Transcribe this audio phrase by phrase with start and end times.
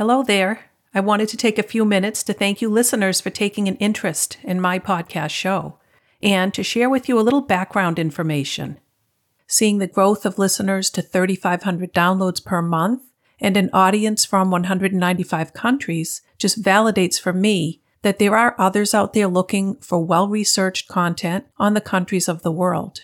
[0.00, 0.64] Hello there.
[0.94, 4.38] I wanted to take a few minutes to thank you listeners for taking an interest
[4.42, 5.78] in my podcast show
[6.22, 8.80] and to share with you a little background information.
[9.46, 13.02] Seeing the growth of listeners to 3,500 downloads per month
[13.42, 19.12] and an audience from 195 countries just validates for me that there are others out
[19.12, 23.02] there looking for well researched content on the countries of the world.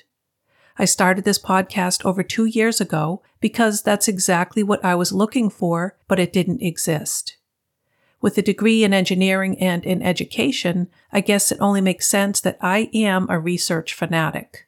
[0.78, 5.48] I started this podcast over two years ago because that's exactly what I was looking
[5.48, 7.36] for, but it didn't exist.
[8.20, 12.58] With a degree in engineering and in education, I guess it only makes sense that
[12.60, 14.66] I am a research fanatic.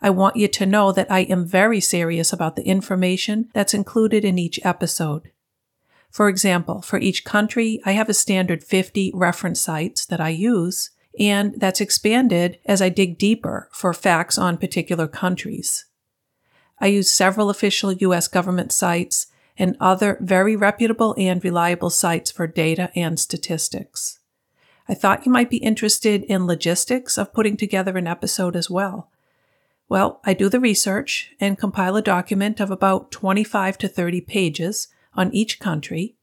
[0.00, 4.24] I want you to know that I am very serious about the information that's included
[4.24, 5.30] in each episode.
[6.10, 10.90] For example, for each country, I have a standard 50 reference sites that I use,
[11.18, 15.86] and that's expanded as I dig deeper for facts on particular countries.
[16.80, 18.28] I use several official U.S.
[18.28, 24.18] government sites and other very reputable and reliable sites for data and statistics.
[24.88, 29.10] I thought you might be interested in logistics of putting together an episode as well.
[29.88, 34.88] Well, I do the research and compile a document of about 25 to 30 pages
[35.14, 36.16] on each country.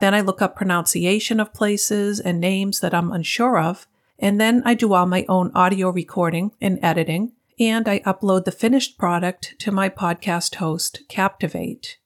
[0.00, 3.86] Then I look up pronunciation of places and names that I'm unsure of,
[4.24, 8.52] and then I do all my own audio recording and editing, and I upload the
[8.52, 11.98] finished product to my podcast host, Captivate.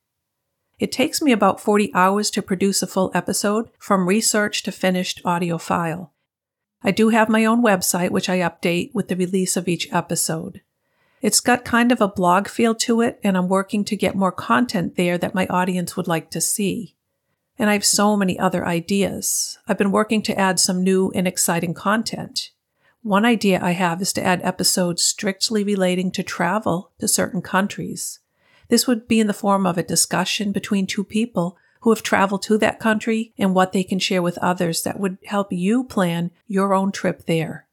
[0.80, 5.20] It takes me about 40 hours to produce a full episode from research to finished
[5.24, 6.12] audio file.
[6.82, 10.62] I do have my own website, which I update with the release of each episode.
[11.22, 14.32] It's got kind of a blog feel to it, and I'm working to get more
[14.32, 16.96] content there that my audience would like to see.
[17.58, 19.58] And I have so many other ideas.
[19.66, 22.50] I've been working to add some new and exciting content.
[23.02, 28.20] One idea I have is to add episodes strictly relating to travel to certain countries.
[28.68, 32.42] This would be in the form of a discussion between two people who have traveled
[32.42, 36.30] to that country and what they can share with others that would help you plan
[36.46, 37.66] your own trip there.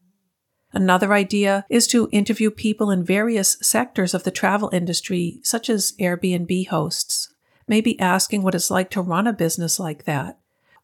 [0.71, 5.93] Another idea is to interview people in various sectors of the travel industry, such as
[5.99, 7.33] Airbnb hosts,
[7.67, 10.37] maybe asking what it's like to run a business like that,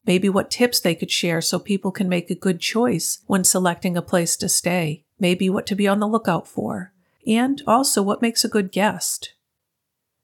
[0.05, 3.95] maybe what tips they could share so people can make a good choice when selecting
[3.95, 6.91] a place to stay, maybe what to be on the lookout for,
[7.27, 9.33] and also what makes a good guest.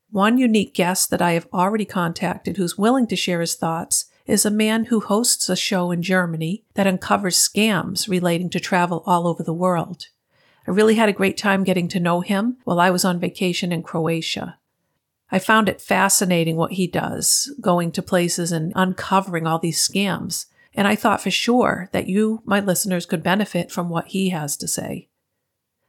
[0.10, 4.46] One unique guest that I have already contacted who's willing to share his thoughts is
[4.46, 9.28] a man who hosts a show in Germany that uncovers scams relating to travel all
[9.28, 10.08] over the world.
[10.68, 13.72] I really had a great time getting to know him while I was on vacation
[13.72, 14.58] in Croatia.
[15.30, 20.46] I found it fascinating what he does, going to places and uncovering all these scams,
[20.74, 24.56] and I thought for sure that you, my listeners, could benefit from what he has
[24.58, 25.10] to say.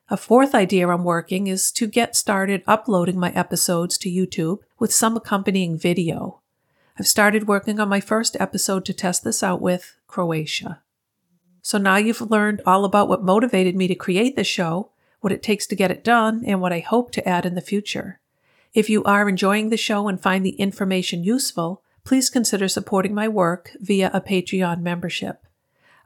[0.09, 4.93] A fourth idea I'm working is to get started uploading my episodes to YouTube with
[4.93, 6.41] some accompanying video.
[6.99, 10.83] I've started working on my first episode to test this out with Croatia.
[11.61, 15.43] So now you've learned all about what motivated me to create the show, what it
[15.43, 18.21] takes to get it done, and what I hope to add in the future.
[18.79, 23.27] If you are enjoying the show and find the information useful, please consider supporting my
[23.27, 25.45] work via a Patreon membership.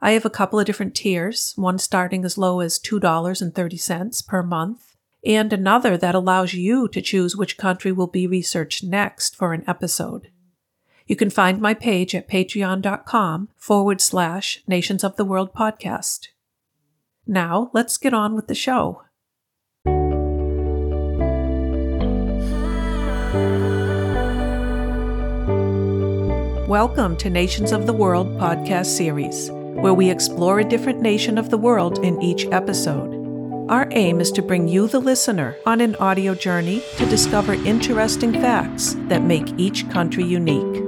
[0.01, 4.95] I have a couple of different tiers, one starting as low as $2.30 per month,
[5.23, 9.63] and another that allows you to choose which country will be researched next for an
[9.67, 10.31] episode.
[11.05, 16.29] You can find my page at patreon.com forward slash Nations of the World podcast.
[17.27, 19.02] Now, let's get on with the show.
[26.73, 31.51] Welcome to Nations of the World podcast series where we explore a different nation of
[31.51, 33.69] the world in each episode.
[33.69, 38.33] Our aim is to bring you, the listener, on an audio journey to discover interesting
[38.33, 40.83] facts that make each country unique.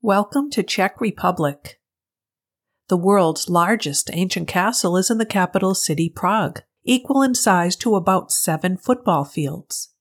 [0.00, 1.80] Welcome to Czech Republic.
[2.86, 7.96] The world's largest ancient castle is in the capital city, Prague, equal in size to
[7.96, 9.91] about seven football fields.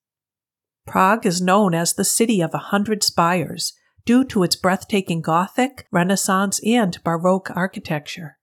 [0.86, 3.74] Prague is known as the city of a hundred spires
[4.06, 8.38] due to its breathtaking Gothic, Renaissance, and Baroque architecture.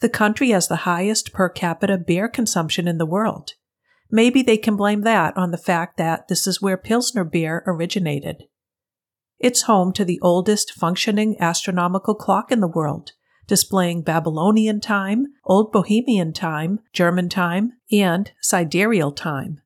[0.00, 3.54] The country has the highest per capita beer consumption in the world.
[4.10, 8.44] Maybe they can blame that on the fact that this is where Pilsner beer originated.
[9.38, 13.12] It's home to the oldest functioning astronomical clock in the world,
[13.46, 19.60] displaying Babylonian time, Old Bohemian time, German time, and sidereal time.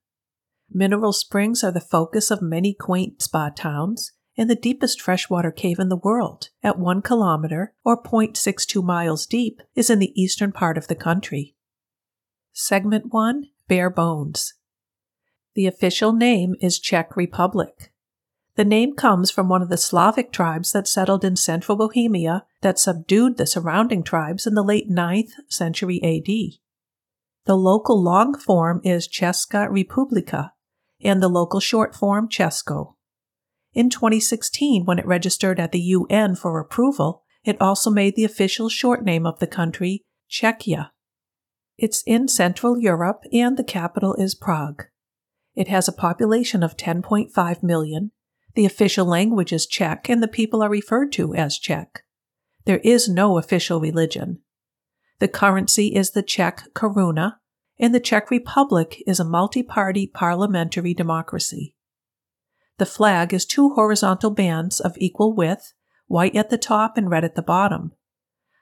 [0.74, 5.78] Mineral springs are the focus of many quaint spa towns and the deepest freshwater cave
[5.78, 10.78] in the world, at 1 kilometer or 0.62 miles deep, is in the eastern part
[10.78, 11.54] of the country.
[12.54, 14.54] Segment 1 Bare Bones.
[15.54, 17.92] The official name is Czech Republic.
[18.56, 22.78] The name comes from one of the Slavic tribes that settled in central Bohemia that
[22.78, 26.58] subdued the surrounding tribes in the late 9th century AD.
[27.44, 30.52] The local long form is Česká republika,
[31.02, 32.94] and the local short form Česko.
[33.74, 38.68] In 2016, when it registered at the UN for approval, it also made the official
[38.68, 40.90] short name of the country Czechia.
[41.78, 44.84] It's in Central Europe and the capital is Prague.
[45.54, 48.12] It has a population of 10.5 million.
[48.54, 52.04] The official language is Czech and the people are referred to as Czech.
[52.64, 54.40] There is no official religion.
[55.18, 57.36] The currency is the Czech koruna,
[57.82, 61.74] and the Czech Republic is a multi party parliamentary democracy.
[62.78, 65.74] The flag is two horizontal bands of equal width,
[66.06, 67.92] white at the top and red at the bottom.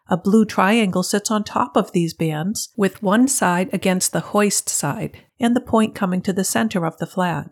[0.09, 4.71] A blue triangle sits on top of these bands, with one side against the hoist
[4.71, 7.51] side and the point coming to the center of the flag.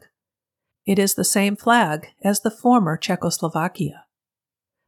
[0.87, 4.07] It is the same flag as the former Czechoslovakia.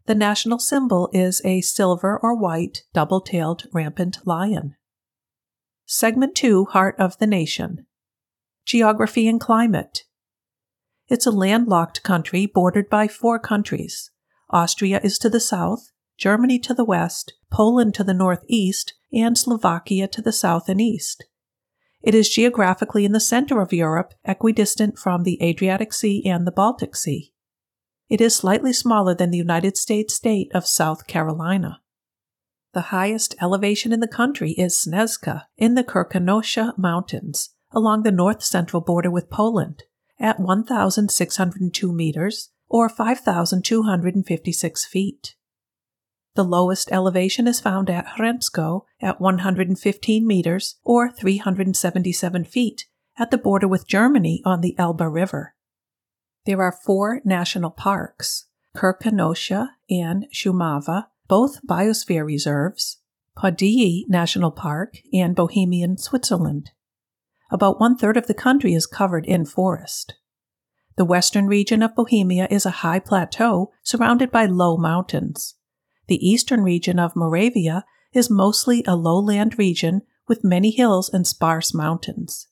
[0.06, 4.76] The national symbol is a silver or white double tailed rampant lion.
[5.92, 7.84] Segment 2 Heart of the Nation
[8.64, 10.04] Geography and Climate
[11.08, 14.12] It's a landlocked country bordered by four countries.
[14.50, 20.06] Austria is to the south, Germany to the west, Poland to the northeast, and Slovakia
[20.06, 21.24] to the south and east.
[22.02, 26.52] It is geographically in the center of Europe, equidistant from the Adriatic Sea and the
[26.52, 27.32] Baltic Sea.
[28.08, 31.80] It is slightly smaller than the United States state of South Carolina.
[32.72, 38.44] The highest elevation in the country is Snezka in the Krkonoše Mountains, along the north
[38.44, 39.82] central border with Poland,
[40.20, 45.34] at 1,602 meters, or 5,256 feet.
[46.36, 52.86] The lowest elevation is found at Hřensko at 115 meters, or 377 feet,
[53.18, 55.56] at the border with Germany on the Elbe River.
[56.46, 58.46] There are four national parks
[58.76, 62.98] Krkonoše and Šumava, both biosphere reserves,
[63.38, 66.72] Podyjí National Park, and Bohemian, Switzerland.
[67.52, 70.14] About one third of the country is covered in forest.
[70.96, 75.54] The western region of Bohemia is a high plateau surrounded by low mountains.
[76.08, 81.72] The eastern region of Moravia is mostly a lowland region with many hills and sparse
[81.72, 82.48] mountains.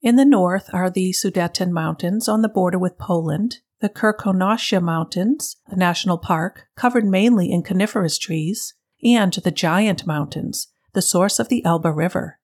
[0.00, 5.56] In the north are the Sudeten Mountains on the border with Poland, the Krkonoše Mountains,
[5.66, 8.72] a national park covered mainly in coniferous trees,
[9.02, 12.38] and the Giant Mountains, the source of the Elbe River.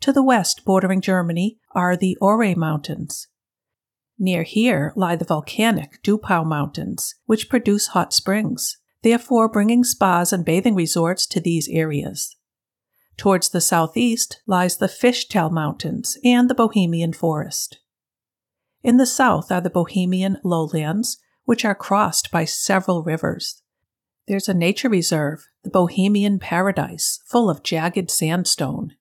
[0.00, 3.28] To the west, bordering Germany, are the Ore Mountains.
[4.18, 10.44] Near here lie the volcanic Dupau Mountains, which produce hot springs, therefore bringing spas and
[10.44, 12.34] bathing resorts to these areas.
[13.16, 17.78] Towards the southeast lies the Fichtel Mountains and the Bohemian Forest.
[18.82, 23.62] In the south are the Bohemian lowlands, which are crossed by several rivers.
[24.26, 28.94] There's a nature reserve, the Bohemian Paradise, full of jagged sandstone.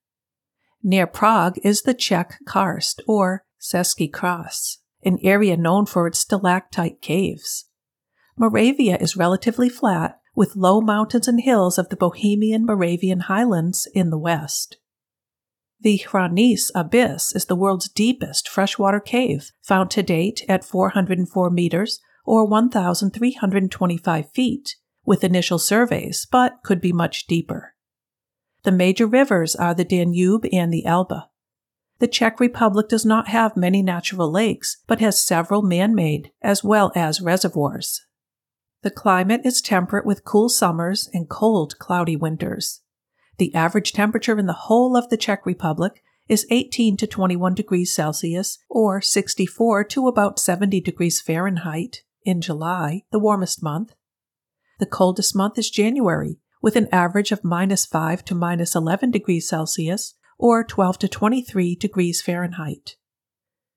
[0.81, 7.01] Near Prague is the Czech Karst, or Český Kras, an area known for its stalactite
[7.01, 7.65] caves.
[8.37, 14.11] Moravia is relatively flat, with low mountains and hills of the Bohemian Moravian highlands in
[14.11, 14.77] the west.
[15.79, 21.99] The Hranice Abyss is the world's deepest freshwater cave, found to date at 404 meters
[22.25, 27.75] or 1,325 feet, with initial surveys, but could be much deeper.
[28.63, 31.21] The major rivers are the Danube and the Elbe.
[31.99, 36.63] The Czech Republic does not have many natural lakes, but has several man made, as
[36.63, 38.01] well as reservoirs.
[38.81, 42.81] The climate is temperate with cool summers and cold, cloudy winters.
[43.37, 47.93] The average temperature in the whole of the Czech Republic is 18 to 21 degrees
[47.93, 53.93] Celsius or 64 to about 70 degrees Fahrenheit in July, the warmest month.
[54.79, 59.47] The coldest month is January, with an average of minus 5 to minus 11 degrees
[59.47, 62.95] Celsius or 12 to 23 degrees Fahrenheit.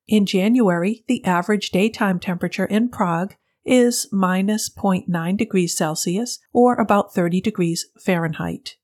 [0.09, 7.15] In January, the average daytime temperature in Prague is minus 0.9 degrees Celsius or about
[7.15, 8.77] 30 degrees Fahrenheit.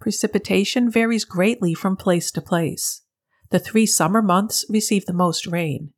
[0.00, 3.02] Precipitation varies greatly from place to place.
[3.50, 5.92] The three summer months receive the most rain.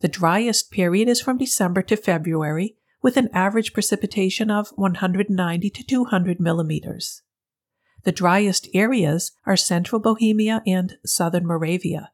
[0.00, 5.84] The driest period is from December to February, with an average precipitation of 190 to
[5.84, 7.22] 200 millimeters.
[8.04, 12.10] The driest areas are central Bohemia and southern Moravia.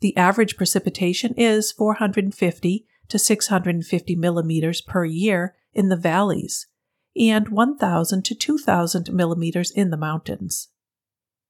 [0.00, 6.66] The average precipitation is 450 to 650 millimeters per year in the valleys,
[7.16, 10.68] and 1,000 to 2,000 millimeters in the mountains.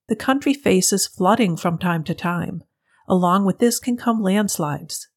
[0.07, 2.63] The country faces flooding from time to time.
[3.07, 5.07] Along with this can come landslides.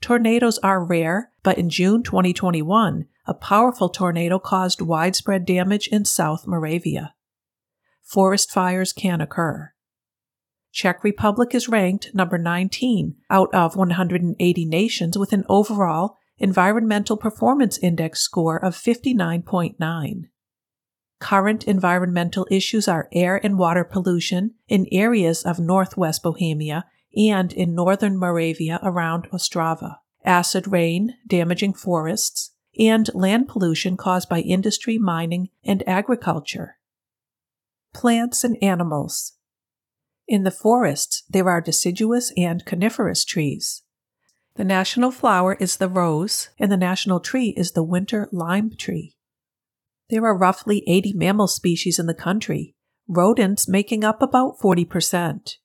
[0.00, 6.46] Tornadoes are rare, but in June 2021, a powerful tornado caused widespread damage in South
[6.46, 7.14] Moravia.
[8.02, 9.72] Forest fires can occur.
[10.72, 17.76] Czech Republic is ranked number 19 out of 180 nations with an overall Environmental Performance
[17.78, 20.24] Index score of 59.9.
[21.20, 27.74] Current environmental issues are air and water pollution in areas of northwest Bohemia and in
[27.74, 35.50] northern Moravia around Ostrava, acid rain damaging forests, and land pollution caused by industry, mining,
[35.62, 36.78] and agriculture.
[37.92, 39.34] Plants and animals.
[40.26, 43.82] In the forests, there are deciduous and coniferous trees.
[44.56, 49.16] The national flower is the rose, and the national tree is the winter lime tree.
[50.10, 52.74] There are roughly 80 mammal species in the country,
[53.08, 55.56] rodents making up about 40%.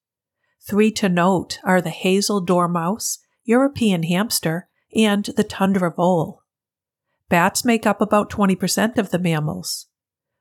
[0.67, 6.43] Three to note are the hazel dormouse, European hamster, and the tundra vole.
[7.27, 9.87] Bats make up about 20% of the mammals.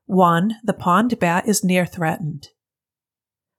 [0.06, 2.48] One, the pond bat, is near threatened.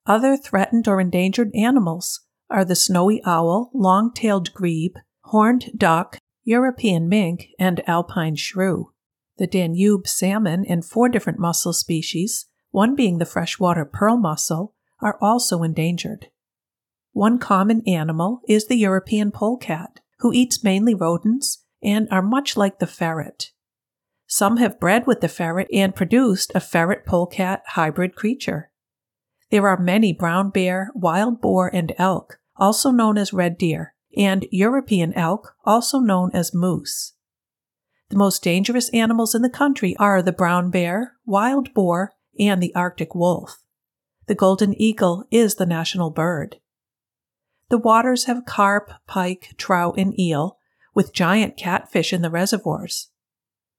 [0.06, 7.08] Other threatened or endangered animals are the snowy owl, long tailed grebe, horned duck, European
[7.08, 8.92] mink, and alpine shrew.
[9.38, 15.18] The Danube salmon and four different mussel species, one being the freshwater pearl mussel, are
[15.20, 16.28] also endangered.
[17.12, 22.78] One common animal is the European polecat, who eats mainly rodents and are much like
[22.78, 23.52] the ferret.
[24.26, 28.70] Some have bred with the ferret and produced a ferret polecat hybrid creature.
[29.50, 34.46] There are many brown bear, wild boar, and elk, also known as red deer, and
[34.50, 37.14] European elk, also known as moose.
[38.08, 42.74] The most dangerous animals in the country are the brown bear, wild boar, and the
[42.74, 43.58] Arctic wolf.
[44.26, 46.56] The golden eagle is the national bird.
[47.68, 50.58] The waters have carp, pike, trout, and eel,
[50.94, 53.10] with giant catfish in the reservoirs.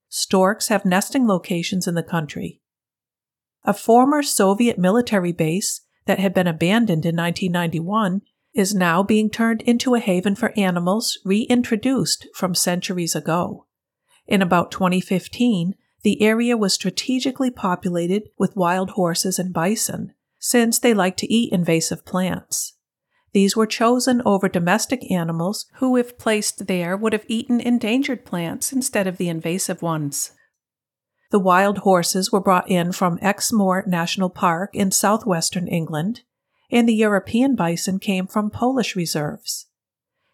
[0.10, 2.62] Storks have nesting locations in the country.
[3.64, 8.22] A former Soviet military base that had been abandoned in 1991
[8.54, 13.66] is now being turned into a haven for animals reintroduced from centuries ago.
[14.26, 20.94] In about 2015, the area was strategically populated with wild horses and bison, since they
[20.94, 22.74] like to eat invasive plants.
[23.34, 28.72] These were chosen over domestic animals who, if placed there, would have eaten endangered plants
[28.72, 30.32] instead of the invasive ones.
[31.30, 36.22] The wild horses were brought in from Exmoor National Park in southwestern England,
[36.72, 39.68] and the European bison came from Polish reserves.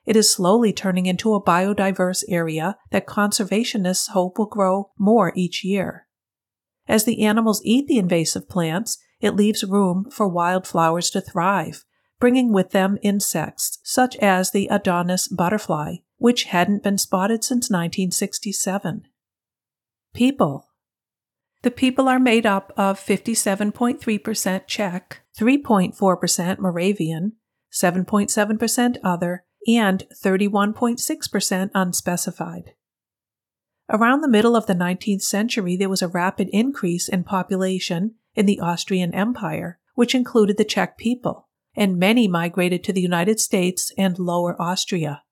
[0.05, 5.63] It is slowly turning into a biodiverse area that conservationists hope will grow more each
[5.63, 6.07] year.
[6.87, 11.85] As the animals eat the invasive plants, it leaves room for wildflowers to thrive,
[12.19, 19.07] bringing with them insects such as the Adonis butterfly, which hadn't been spotted since 1967.
[20.13, 20.67] People
[21.63, 27.33] the people are made up of 57.3% Czech, 3.4% Moravian,
[27.71, 32.73] 7.7% other, and 31.6% unspecified.
[33.89, 38.45] Around the middle of the 19th century, there was a rapid increase in population in
[38.45, 43.91] the Austrian Empire, which included the Czech people, and many migrated to the United States
[43.97, 45.23] and Lower Austria.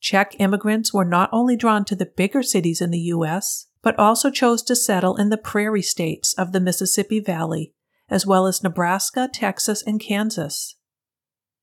[0.00, 4.32] Czech immigrants were not only drawn to the bigger cities in the U.S., but also
[4.32, 7.72] chose to settle in the prairie states of the Mississippi Valley,
[8.08, 10.74] as well as Nebraska, Texas, and Kansas.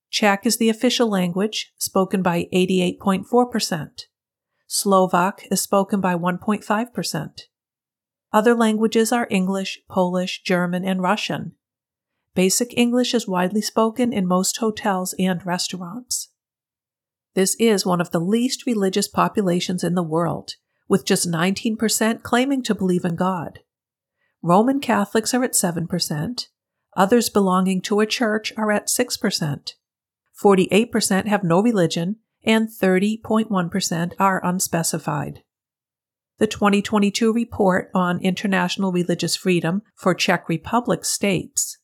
[0.09, 4.03] Czech is the official language, spoken by 88.4%.
[4.67, 7.41] Slovak is spoken by 1.5%.
[8.31, 11.55] Other languages are English, Polish, German, and Russian.
[12.33, 16.29] Basic English is widely spoken in most hotels and restaurants.
[17.35, 20.53] This is one of the least religious populations in the world,
[20.87, 23.59] with just 19% claiming to believe in God.
[24.41, 26.47] Roman Catholics are at 7%,
[26.97, 29.73] others belonging to a church are at 6%.
[30.43, 35.43] 48% have no religion, and 30.1% are unspecified.
[36.39, 41.77] The 2022 report on international religious freedom for Czech Republic states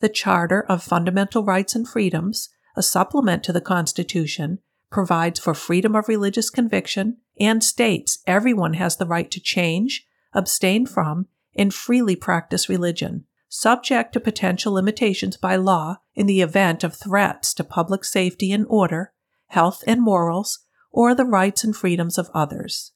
[0.00, 4.58] The Charter of Fundamental Rights and Freedoms, a supplement to the Constitution,
[4.90, 10.86] provides for freedom of religious conviction and states everyone has the right to change, abstain
[10.86, 16.94] from, and freely practice religion, subject to potential limitations by law in the event of
[16.94, 19.12] threats to public safety and order,
[19.48, 20.60] health and morals,
[20.92, 22.92] or the rights and freedoms of others.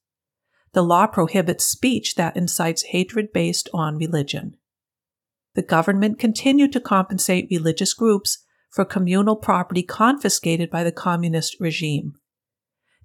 [0.73, 4.57] The law prohibits speech that incites hatred based on religion.
[5.55, 8.39] The government continued to compensate religious groups
[8.71, 12.15] for communal property confiscated by the communist regime.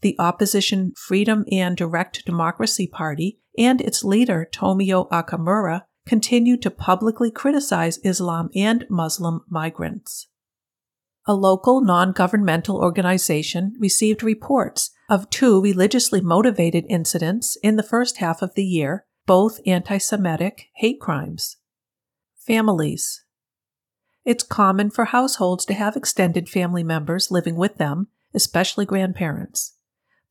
[0.01, 7.29] The opposition Freedom and Direct Democracy Party and its leader Tomio Okamura, continued to publicly
[7.29, 10.27] criticize Islam and Muslim migrants.
[11.27, 18.18] A local non governmental organization received reports of two religiously motivated incidents in the first
[18.18, 21.58] half of the year, both anti Semitic hate crimes.
[22.38, 23.24] Families.
[24.25, 29.75] It's common for households to have extended family members living with them, especially grandparents.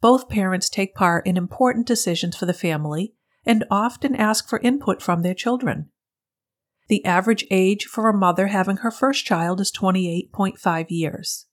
[0.01, 3.15] Both parents take part in important decisions for the family
[3.45, 5.91] and often ask for input from their children.
[6.89, 11.47] The average age for a mother having her first child is 28.5 years.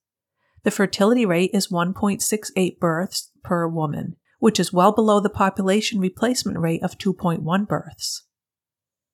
[0.62, 6.58] The fertility rate is 1.68 births per woman, which is well below the population replacement
[6.58, 8.24] rate of 2.1 births.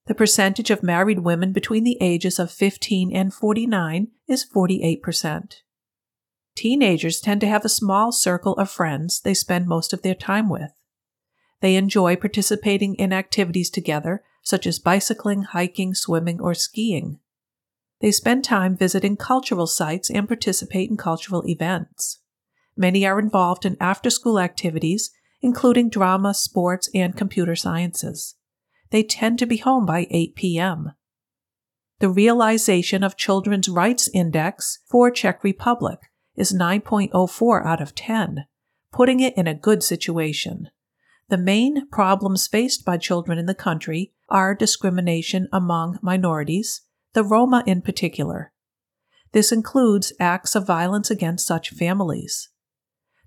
[0.06, 5.54] The percentage of married women between the ages of 15 and 49 is 48%.
[6.54, 10.48] Teenagers tend to have a small circle of friends they spend most of their time
[10.48, 10.72] with.
[11.60, 17.20] They enjoy participating in activities together, such as bicycling, hiking, swimming, or skiing.
[18.00, 22.18] They spend time visiting cultural sites and participate in cultural events.
[22.76, 28.34] Many are involved in after school activities, including drama, sports, and computer sciences.
[28.90, 30.92] They tend to be home by 8 p.m.
[32.00, 36.00] The realization of Children's Rights Index for Czech Republic
[36.36, 38.46] is 9.04 out of 10,
[38.92, 40.70] putting it in a good situation.
[41.28, 47.62] The main problems faced by children in the country are discrimination among minorities, the Roma
[47.66, 48.52] in particular.
[49.32, 52.50] This includes acts of violence against such families.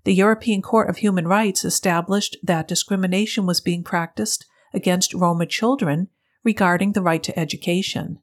[0.04, 6.08] The European Court of Human Rights established that discrimination was being practiced against Roma children
[6.44, 8.20] regarding the right to education.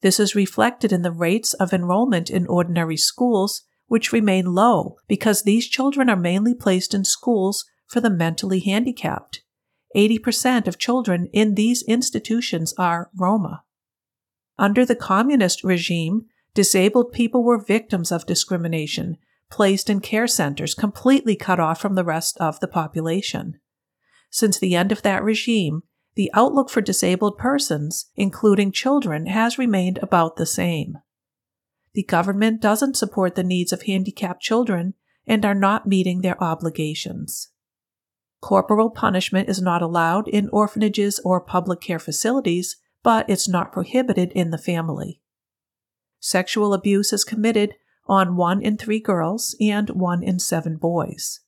[0.00, 5.42] This is reflected in the rates of enrollment in ordinary schools which remain low because
[5.42, 9.42] these children are mainly placed in schools for the mentally handicapped.
[9.94, 13.64] 80% of children in these institutions are Roma.
[14.58, 16.24] Under the communist regime,
[16.54, 19.18] disabled people were victims of discrimination,
[19.50, 23.60] placed in care centers, completely cut off from the rest of the population.
[24.30, 25.82] Since the end of that regime,
[26.14, 30.96] the outlook for disabled persons, including children, has remained about the same
[31.94, 34.94] the government doesn't support the needs of handicapped children
[35.26, 37.50] and are not meeting their obligations.
[38.40, 44.32] Corporal punishment is not allowed in orphanages or public care facilities, but it's not prohibited
[44.32, 45.20] in the family.
[46.18, 47.74] Sexual abuse is committed
[48.06, 51.40] on one in three girls and one in seven boys.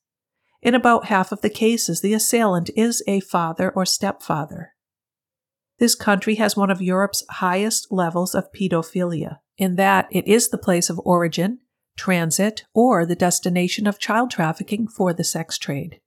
[0.61, 4.71] In about half of the cases, the assailant is a father or stepfather.
[5.79, 10.57] This country has one of Europe's highest levels of pedophilia in that it is the
[10.57, 11.59] place of origin,
[11.97, 15.99] transit, or the destination of child trafficking for the sex trade.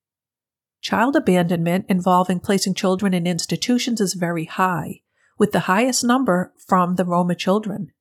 [0.81, 5.01] Child abandonment involving placing children in institutions is very high,
[5.39, 7.93] with the highest number from the Roma children.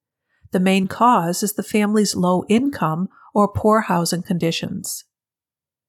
[0.52, 5.06] The main cause is the family's low income or poor housing conditions.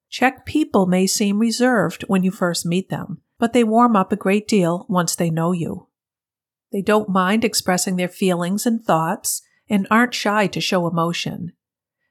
[0.08, 4.16] Czech people may seem reserved when you first meet them, but they warm up a
[4.16, 5.88] great deal once they know you.
[6.72, 11.52] They don't mind expressing their feelings and thoughts and aren't shy to show emotion.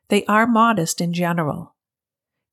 [0.10, 1.76] They are modest in general.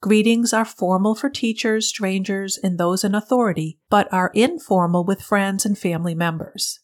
[0.01, 5.65] Greetings are formal for teachers, strangers, and those in authority, but are informal with friends
[5.65, 6.81] and family members.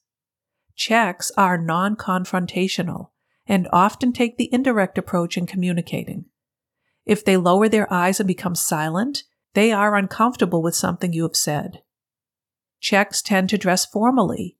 [0.74, 3.10] Czechs are non confrontational
[3.46, 6.26] and often take the indirect approach in communicating.
[7.04, 11.36] If they lower their eyes and become silent, they are uncomfortable with something you have
[11.36, 11.82] said.
[12.80, 14.56] Czechs tend to dress formally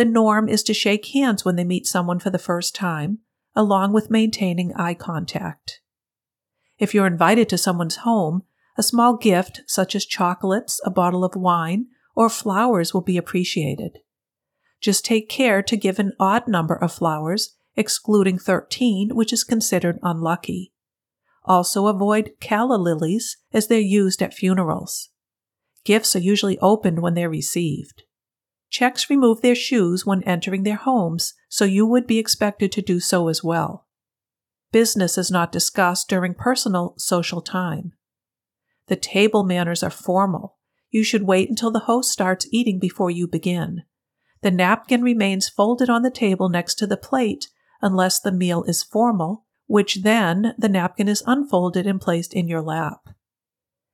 [0.00, 3.18] the norm is to shake hands when they meet someone for the first time,
[3.54, 5.82] along with maintaining eye contact.
[6.78, 8.44] If you're invited to someone's home,
[8.78, 13.98] a small gift such as chocolates, a bottle of wine, or flowers will be appreciated.
[14.80, 19.98] Just take care to give an odd number of flowers, excluding 13, which is considered
[20.02, 20.72] unlucky.
[21.44, 25.10] Also avoid calla lilies as they're used at funerals.
[25.84, 28.04] Gifts are usually opened when they're received.
[28.70, 33.00] Czechs remove their shoes when entering their homes, so you would be expected to do
[33.00, 33.86] so as well.
[34.72, 37.92] Business is not discussed during personal social time.
[38.86, 40.56] The table manners are formal.
[40.90, 43.82] You should wait until the host starts eating before you begin.
[44.42, 47.48] The napkin remains folded on the table next to the plate
[47.82, 52.62] unless the meal is formal, which then the napkin is unfolded and placed in your
[52.62, 53.00] lap.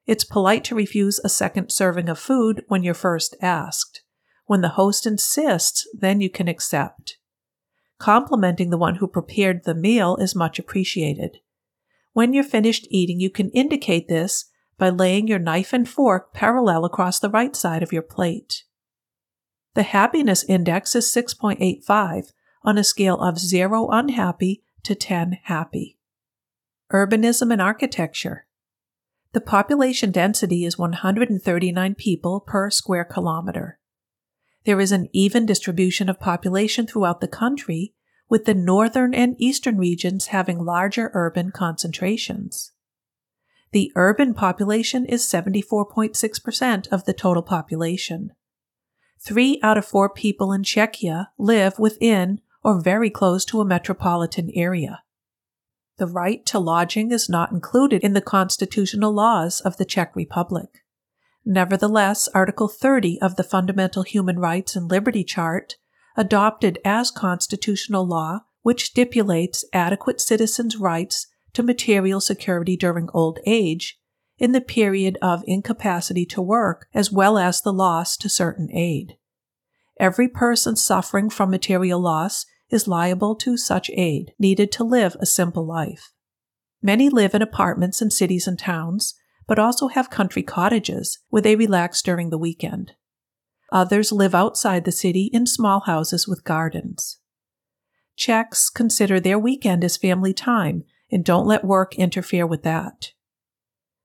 [0.06, 4.02] It's polite to refuse a second serving of food when you're first asked.
[4.46, 7.18] When the host insists, then you can accept.
[7.98, 11.38] complimenting the one who prepared the meal is much appreciated.
[12.12, 14.46] When you're finished eating, you can indicate this
[14.78, 18.64] by laying your knife and fork parallel across the right side of your plate.
[19.74, 22.32] The happiness index is 6.85
[22.62, 25.98] on a scale of 0 unhappy to 10 happy.
[26.92, 28.46] Urbanism and architecture.
[29.32, 33.78] The population density is 139 people per square kilometer.
[34.66, 37.94] There is an even distribution of population throughout the country,
[38.28, 42.72] with the northern and eastern regions having larger urban concentrations.
[43.70, 48.32] The urban population is 74.6% of the total population.
[49.20, 54.50] Three out of four people in Czechia live within or very close to a metropolitan
[54.52, 55.04] area.
[55.98, 60.82] The right to lodging is not included in the constitutional laws of the Czech Republic.
[61.48, 65.76] Nevertheless, Article 30 of the Fundamental Human Rights and Liberty Chart,
[66.16, 73.96] adopted as constitutional law, which stipulates adequate citizens' rights to material security during old age,
[74.38, 79.16] in the period of incapacity to work, as well as the loss to certain aid.
[80.00, 85.26] Every person suffering from material loss is liable to such aid needed to live a
[85.26, 86.12] simple life.
[86.82, 89.14] Many live in apartments in cities and towns,
[89.46, 92.92] but also have country cottages where they relax during the weekend.
[93.72, 97.18] Others live outside the city in small houses with gardens.
[98.16, 103.12] Czechs consider their weekend as family time and don't let work interfere with that.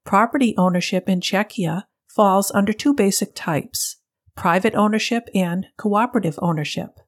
[0.03, 3.97] Property ownership in Czechia falls under two basic types
[4.35, 6.99] private ownership and cooperative ownership.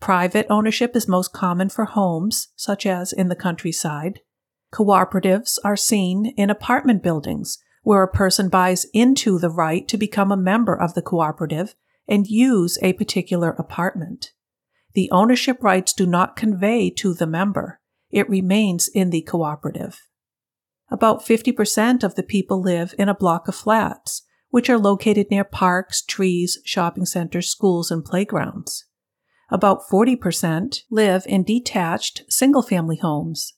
[0.00, 4.20] Private ownership is most common for homes, such as in the countryside.
[4.72, 10.32] Cooperatives are seen in apartment buildings, where a person buys into the right to become
[10.32, 11.74] a member of the cooperative
[12.08, 14.32] and use a particular apartment.
[14.94, 17.80] The ownership rights do not convey to the member,
[18.10, 20.00] it remains in the cooperative.
[20.90, 25.44] About 50% of the people live in a block of flats, which are located near
[25.44, 28.84] parks, trees, shopping centers, schools, and playgrounds.
[29.50, 33.54] About 40% live in detached single family homes.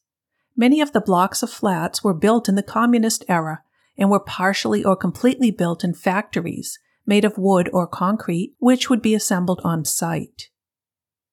[0.57, 3.63] Many of the blocks of flats were built in the communist era
[3.97, 9.03] and were partially or completely built in factories made of wood or concrete, which would
[9.03, 10.49] be assembled on site.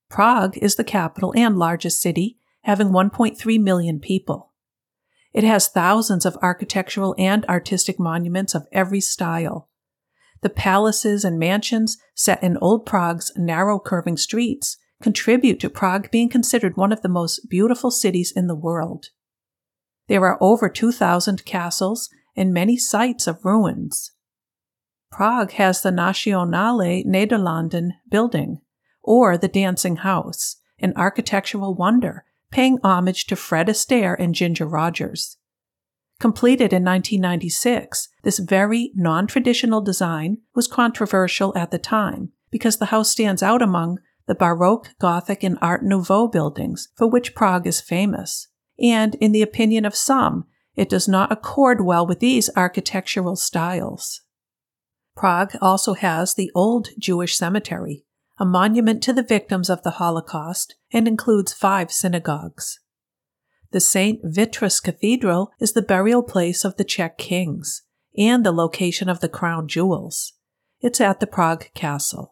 [0.09, 4.51] Prague is the capital and largest city, having 1.3 million people.
[5.33, 9.69] It has thousands of architectural and artistic monuments of every style,
[10.41, 16.29] the palaces and mansions set in Old Prague's narrow curving streets contribute to Prague being
[16.29, 19.07] considered one of the most beautiful cities in the world.
[20.07, 24.11] There are over 2,000 castles and many sites of ruins.
[25.11, 28.61] Prague has the Nationale Nederlanden building,
[29.03, 35.37] or the Dancing House, an architectural wonder paying homage to Fred Astaire and Ginger Rogers.
[36.19, 42.87] Completed in 1996, this very non traditional design was controversial at the time because the
[42.87, 47.81] house stands out among the Baroque, Gothic, and Art Nouveau buildings for which Prague is
[47.81, 48.47] famous.
[48.79, 54.21] And in the opinion of some, it does not accord well with these architectural styles.
[55.15, 58.05] Prague also has the Old Jewish Cemetery,
[58.39, 62.79] a monument to the victims of the Holocaust, and includes five synagogues.
[63.71, 64.19] The St.
[64.23, 67.83] Vitus Cathedral is the burial place of the Czech kings
[68.17, 70.33] and the location of the crown jewels.
[70.81, 72.30] It's at the Prague Castle.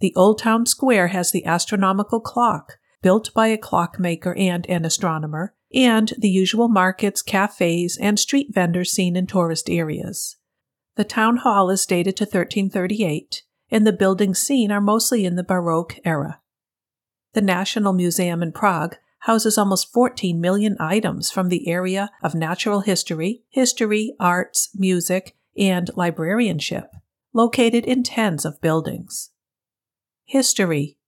[0.00, 5.54] The Old Town Square has the astronomical clock, built by a clockmaker and an astronomer,
[5.72, 10.36] and the usual markets, cafes, and street vendors seen in tourist areas.
[10.96, 15.44] The town hall is dated to 1338, and the buildings seen are mostly in the
[15.44, 16.40] Baroque era.
[17.32, 22.80] The National Museum in Prague houses almost 14 million items from the area of natural
[22.80, 26.90] history, history, arts, music, and librarianship,
[27.32, 29.30] located in tens of buildings.
[30.28, 30.98] History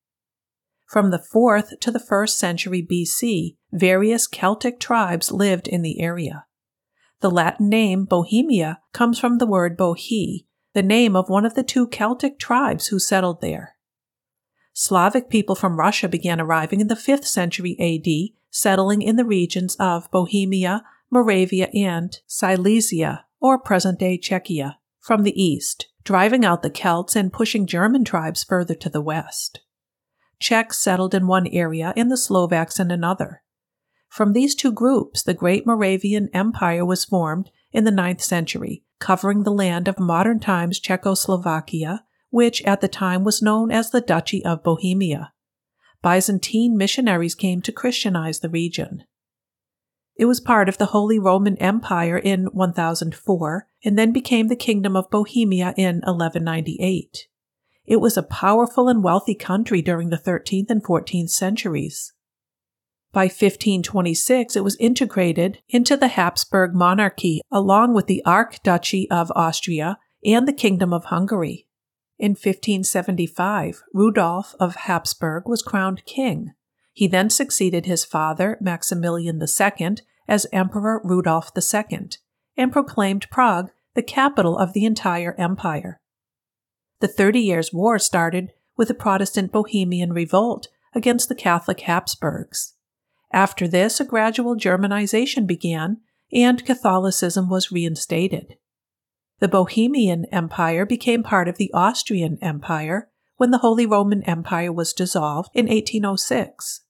[0.87, 6.47] From the 4th to the 1st century BC, various Celtic tribes lived in the area.
[7.19, 11.65] The Latin name Bohemia comes from the word bohi, the name of one of the
[11.65, 13.75] two Celtic tribes who settled there.
[14.73, 19.75] Slavic people from Russia began arriving in the 5th century AD, settling in the regions
[19.81, 26.71] of Bohemia, Moravia, and Silesia, or present day Czechia, from the east, driving out the
[26.71, 29.61] Celts and pushing German tribes further to the west.
[30.41, 33.43] Czechs settled in one area and the Slovaks in another.
[34.09, 39.43] From these two groups, the Great Moravian Empire was formed in the ninth century, covering
[39.43, 44.43] the land of modern times Czechoslovakia, which at the time was known as the Duchy
[44.47, 45.35] of Bohemia.
[46.03, 49.05] Byzantine missionaries came to Christianize the region.
[50.19, 54.97] It was part of the Holy Roman Empire in 1004 and then became the Kingdom
[54.97, 57.29] of Bohemia in 1198.
[57.87, 62.13] It was a powerful and wealthy country during the 13th and 14th centuries.
[63.13, 69.99] By 1526, it was integrated into the Habsburg monarchy along with the Archduchy of Austria
[70.25, 71.69] and the Kingdom of Hungary.
[72.19, 76.55] In 1575, Rudolf of Habsburg was crowned king.
[76.99, 82.09] He then succeeded his father, Maximilian II, as Emperor Rudolf II,
[82.57, 86.01] and proclaimed Prague the capital of the entire empire.
[86.99, 92.75] The Thirty Years' War started with the Protestant Bohemian revolt against the Catholic Habsburgs.
[93.33, 95.99] After this, a gradual Germanization began,
[96.33, 98.57] and Catholicism was reinstated.
[99.39, 104.93] The Bohemian Empire became part of the Austrian Empire when the Holy Roman Empire was
[104.93, 106.81] dissolved in 1806.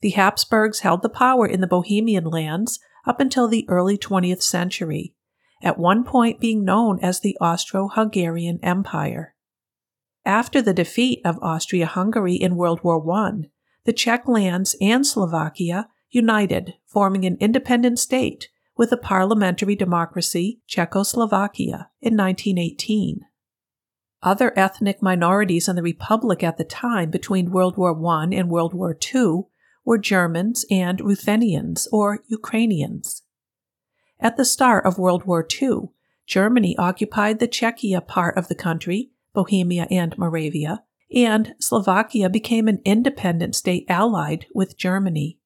[0.00, 5.14] The Habsburgs held the power in the Bohemian lands up until the early 20th century,
[5.62, 9.34] at one point being known as the Austro Hungarian Empire.
[10.24, 13.50] After the defeat of Austria Hungary in World War I,
[13.84, 21.90] the Czech lands and Slovakia united, forming an independent state with a parliamentary democracy, Czechoslovakia,
[22.00, 23.20] in 1918.
[24.22, 28.74] Other ethnic minorities in the Republic at the time between World War I and World
[28.74, 29.44] War II
[29.84, 33.22] were Germans and Ruthenians, or Ukrainians.
[34.18, 35.90] At the start of World War II,
[36.26, 42.80] Germany occupied the Czechia part of the country, Bohemia and Moravia, and Slovakia became an
[42.84, 45.38] independent state allied with Germany.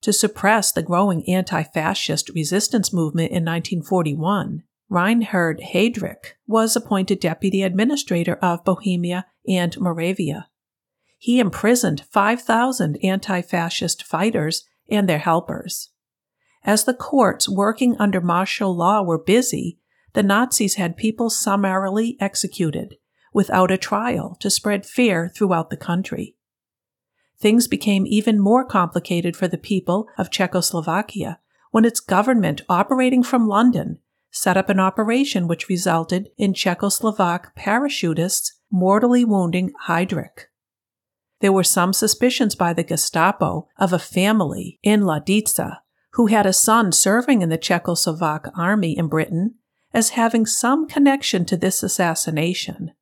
[0.00, 7.62] To suppress the growing anti fascist resistance movement in 1941, Reinhard Heydrich was appointed deputy
[7.62, 10.48] administrator of Bohemia and Moravia
[11.22, 15.90] he imprisoned 5,000 anti fascist fighters and their helpers.
[16.64, 19.78] As the courts working under martial law were busy,
[20.14, 22.96] the Nazis had people summarily executed
[23.32, 26.34] without a trial to spread fear throughout the country.
[27.38, 31.38] Things became even more complicated for the people of Czechoslovakia
[31.70, 34.00] when its government, operating from London,
[34.32, 40.48] set up an operation which resulted in Czechoslovak parachutists mortally wounding Heydrich.
[41.42, 45.78] There were some suspicions by the Gestapo of a family in Lidice
[46.12, 49.56] who had a son serving in the Czechoslovak army in Britain
[49.92, 52.92] as having some connection to this assassination.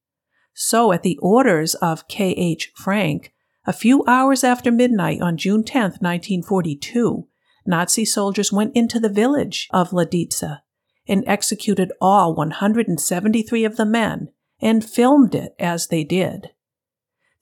[0.55, 2.31] So, at the orders of K.
[2.31, 2.73] H.
[2.75, 3.35] Frank,
[3.67, 7.29] a few hours after midnight on June 10, 1942,
[7.67, 10.61] Nazi soldiers went into the village of Lidice
[11.07, 14.31] and executed all 173 of the men
[14.63, 16.53] and filmed it as they did.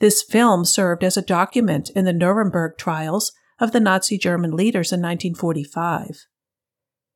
[0.00, 4.92] This film served as a document in the Nuremberg trials of the Nazi German leaders
[4.92, 6.26] in 1945.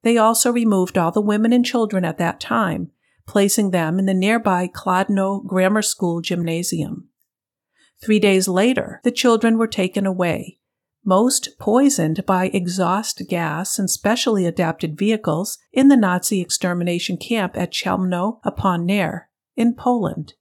[0.02, 2.90] They also removed all the women and children at that time,
[3.26, 7.08] placing them in the nearby Kladno Grammar School gymnasium.
[8.02, 10.58] Three days later, the children were taken away,
[11.04, 17.72] most poisoned by exhaust gas and specially adapted vehicles in the Nazi extermination camp at
[17.72, 20.34] Chelmno upon Ner in Poland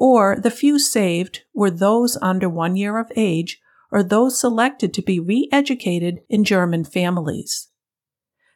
[0.00, 3.60] or the few saved were those under one year of age
[3.92, 7.68] or those selected to be re educated in German families.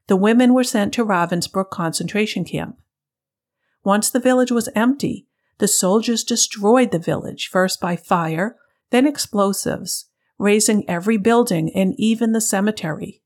[0.06, 2.78] The women were sent to Ravensbrück concentration camp.
[3.84, 5.26] Once the village was empty,
[5.58, 8.56] the soldiers destroyed the village, first by fire,
[8.90, 10.06] then explosives,
[10.38, 13.22] razing every building and even the cemetery.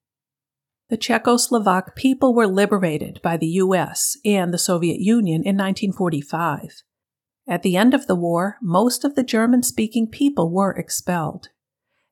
[0.89, 6.83] The Czechoslovak people were liberated by the US and the Soviet Union in 1945.
[7.49, 11.49] At the end of the war, most of the German speaking people were expelled.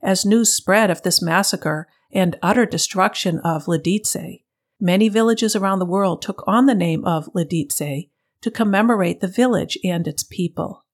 [0.03, 4.43] As news spread of this massacre and utter destruction of Lidice,
[4.81, 8.09] many villages around the world took on the name of Lidice
[8.41, 10.85] to commemorate the village and its people.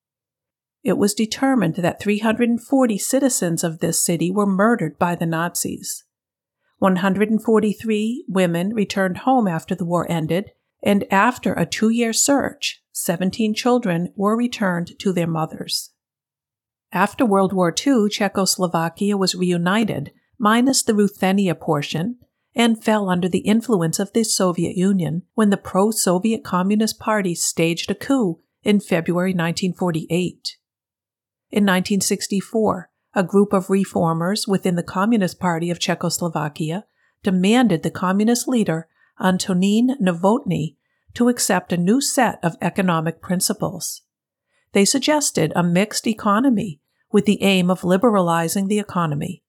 [0.82, 6.02] It was determined that 340 citizens of this city were murdered by the Nazis.
[6.80, 10.50] 143 women returned home after the war ended,
[10.82, 15.90] and after a two year search, 17 children were returned to their mothers.
[16.92, 22.18] After World War II, Czechoslovakia was reunited, minus the Ruthenia portion,
[22.54, 27.34] and fell under the influence of the Soviet Union when the pro Soviet Communist Party
[27.34, 30.56] staged a coup in February 1948.
[31.50, 36.84] In 1964, a group of reformers within the Communist Party of Czechoslovakia
[37.22, 38.88] demanded the communist leader
[39.20, 40.76] Antonín Novotný
[41.14, 44.02] to accept a new set of economic principles.
[44.72, 49.42] They suggested a mixed economy with the aim of liberalizing the economy.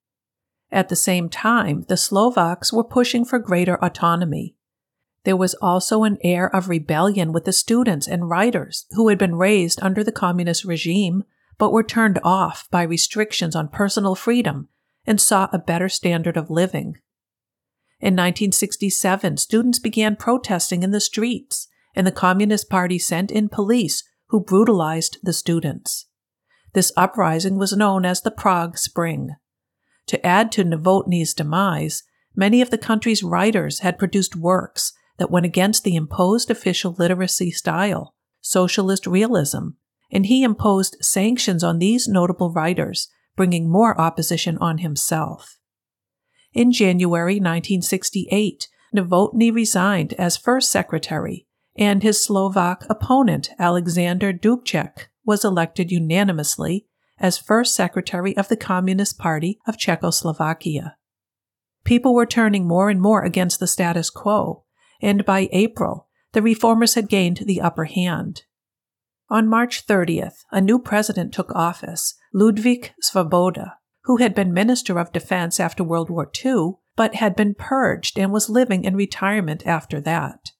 [0.71, 4.55] At the same time, the Slovaks were pushing for greater autonomy.
[5.23, 9.35] There was also an air of rebellion with the students and writers who had been
[9.35, 11.23] raised under the communist regime
[11.57, 14.67] but were turned off by restrictions on personal freedom
[15.05, 16.97] and sought a better standard of living.
[18.03, 24.03] In 1967, students began protesting in the streets, and the Communist Party sent in police
[24.27, 26.07] who brutalized the students.
[26.73, 29.29] This uprising was known as the Prague Spring.
[30.07, 32.03] To add to Novotny's demise,
[32.35, 37.51] many of the country's writers had produced works that went against the imposed official literacy
[37.51, 39.77] style, socialist realism,
[40.11, 45.57] and he imposed sanctions on these notable writers, bringing more opposition on himself.
[46.53, 55.43] In January 1968, Novotny resigned as first secretary, and his Slovak opponent, Alexander Dubček, was
[55.43, 56.85] elected unanimously
[57.17, 60.95] as first secretary of the Communist Party of Czechoslovakia.
[61.83, 64.63] People were turning more and more against the status quo,
[65.01, 68.43] and by April, the reformers had gained the upper hand.
[69.29, 73.73] On March 30th, a new president took office, Ludvík Svoboda,
[74.05, 78.31] who had been Minister of Defense after World War II, but had been purged and
[78.31, 80.51] was living in retirement after that.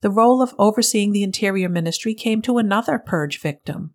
[0.00, 3.94] The role of overseeing the Interior Ministry came to another purge victim.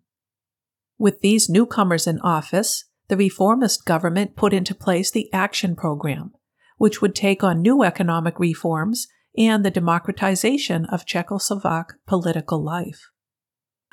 [0.98, 6.32] With these newcomers in office, the reformist government put into place the Action Program,
[6.78, 13.10] which would take on new economic reforms and the democratization of Czechoslovak political life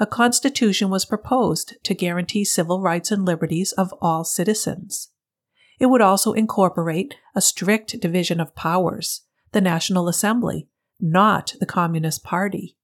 [0.02, 5.12] a constitution was proposed to guarantee civil rights and liberties of all citizens.
[5.80, 10.68] It would also incorporate a strict division of powers, the National Assembly,
[11.00, 12.78] not the Communist Party.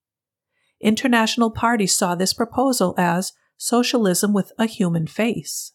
[0.79, 5.73] International parties saw this proposal as socialism with a human face.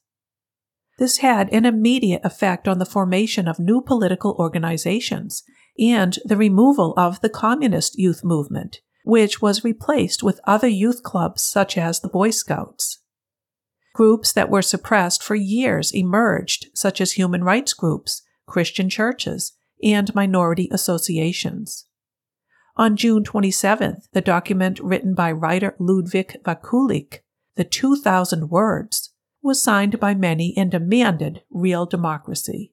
[0.99, 5.43] This had an immediate effect on the formation of new political organizations
[5.77, 11.43] and the removal of the communist youth movement, which was replaced with other youth clubs
[11.43, 12.99] such as the Boy Scouts.
[13.95, 20.15] Groups that were suppressed for years emerged, such as human rights groups, Christian churches, and
[20.15, 21.87] minority associations.
[22.77, 27.19] On June 27th, the document written by writer Ludvík Vaculík,
[27.57, 29.13] The 2,000 Words,
[29.43, 32.73] was signed by many and demanded real democracy.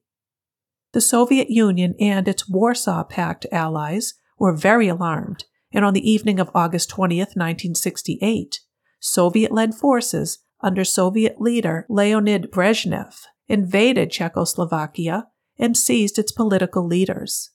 [0.92, 6.40] The Soviet Union and its Warsaw Pact allies were very alarmed and on the evening
[6.40, 8.60] of August 20th, 1968,
[8.98, 15.28] Soviet led forces under Soviet leader Leonid Brezhnev invaded Czechoslovakia
[15.58, 17.50] and seized its political leaders.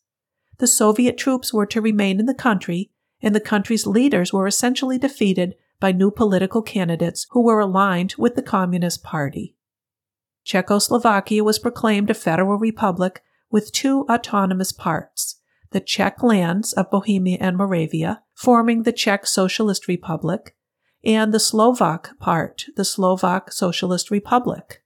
[0.57, 4.97] The Soviet troops were to remain in the country, and the country's leaders were essentially
[4.97, 9.55] defeated by new political candidates who were aligned with the Communist Party.
[10.43, 17.37] Czechoslovakia was proclaimed a federal republic with two autonomous parts the Czech lands of Bohemia
[17.39, 20.55] and Moravia, forming the Czech Socialist Republic,
[21.03, 24.81] and the Slovak part, the Slovak Socialist Republic.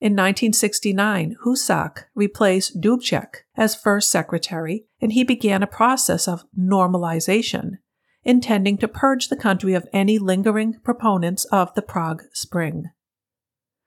[0.00, 7.78] In 1969, Husak replaced Dubček as first secretary, and he began a process of normalization,
[8.24, 12.86] intending to purge the country of any lingering proponents of the Prague Spring.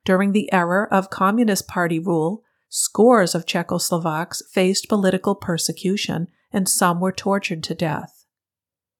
[0.05, 2.43] During the era of Communist Party rule,
[2.75, 8.25] Scores of Czechoslovaks faced political persecution, and some were tortured to death.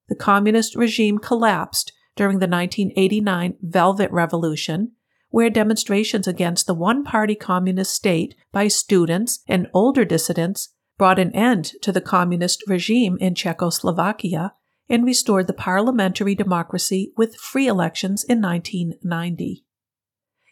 [0.10, 4.92] The communist regime collapsed during the 1989 Velvet Revolution,
[5.32, 11.32] where demonstrations against the one party communist state by students and older dissidents brought an
[11.32, 14.54] end to the communist regime in Czechoslovakia
[14.88, 19.66] and restored the parliamentary democracy with free elections in 1990.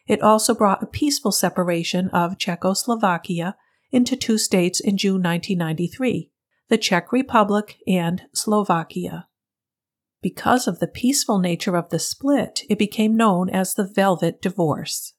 [0.07, 3.55] It also brought a peaceful separation of Czechoslovakia
[3.91, 6.31] into two states in June 1993
[6.69, 9.27] the Czech Republic and Slovakia.
[10.21, 15.13] Because of the peaceful nature of the split, it became known as the Velvet Divorce.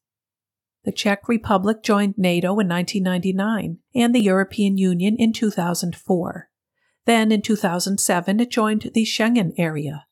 [0.84, 6.48] The Czech Republic joined NATO in 1999 and the European Union in 2004.
[7.04, 10.06] Then in 2007, it joined the Schengen area.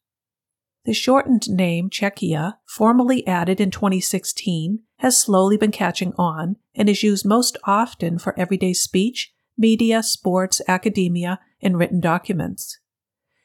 [0.84, 7.02] The shortened name Czechia, formally added in 2016, has slowly been catching on and is
[7.02, 12.78] used most often for everyday speech, media, sports, academia, and written documents.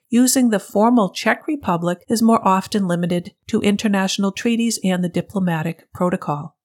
[0.08, 5.92] Using the formal Czech Republic is more often limited to international treaties and the diplomatic
[5.94, 6.56] protocol.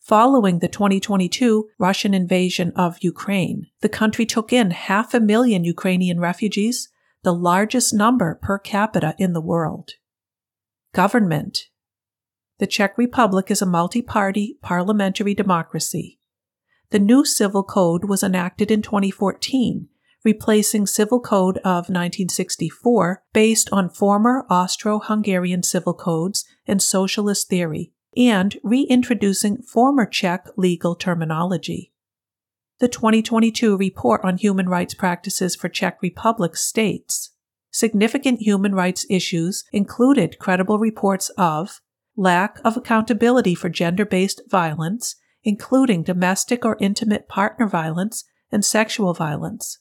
[0.00, 6.18] Following the 2022 Russian invasion of Ukraine, the country took in half a million Ukrainian
[6.18, 6.88] refugees
[7.22, 9.92] the largest number per capita in the world.
[10.94, 11.68] Government.
[12.58, 16.18] The Czech Republic is a multi party parliamentary democracy.
[16.90, 19.88] The new civil code was enacted in 2014,
[20.24, 27.92] replacing Civil Code of 1964 based on former Austro Hungarian civil codes and socialist theory,
[28.16, 31.92] and reintroducing former Czech legal terminology.
[32.78, 37.30] The 2022 Report on Human Rights Practices for Czech Republic states
[37.70, 41.80] significant human rights issues included credible reports of
[42.18, 49.14] lack of accountability for gender based violence, including domestic or intimate partner violence and sexual
[49.14, 49.78] violence,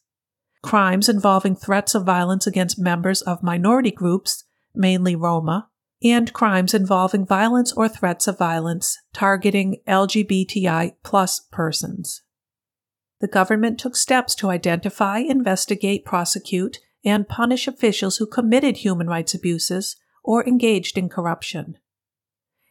[0.64, 5.68] crimes involving threats of violence against members of minority groups, mainly Roma,
[6.02, 12.22] and crimes involving violence or threats of violence targeting LGBTI plus persons.
[13.26, 19.34] The government took steps to identify, investigate, prosecute, and punish officials who committed human rights
[19.34, 21.80] abuses or engaged in corruption.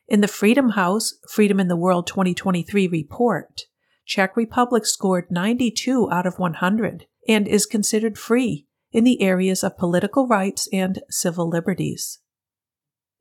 [0.06, 3.62] In the Freedom House Freedom in the World 2023 report,
[4.06, 9.76] Czech Republic scored 92 out of 100 and is considered free in the areas of
[9.76, 12.20] political rights and civil liberties.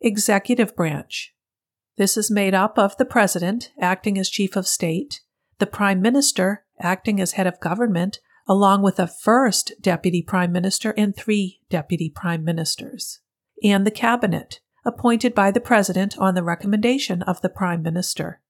[0.01, 1.33] Executive Branch.
[1.97, 5.21] This is made up of the President, acting as Chief of State,
[5.59, 10.93] the Prime Minister, acting as Head of Government, along with a first Deputy Prime Minister
[10.97, 13.19] and three Deputy Prime Ministers,
[13.63, 18.41] and the Cabinet, appointed by the President on the recommendation of the Prime Minister.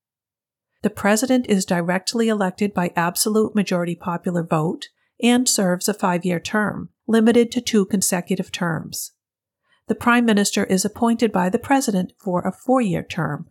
[0.81, 4.89] The President is directly elected by absolute majority popular vote
[5.21, 9.11] and serves a five year term, limited to two consecutive terms.
[9.87, 13.49] The Prime Minister is appointed by the President for a four year term.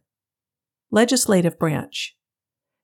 [0.90, 2.16] Legislative Branch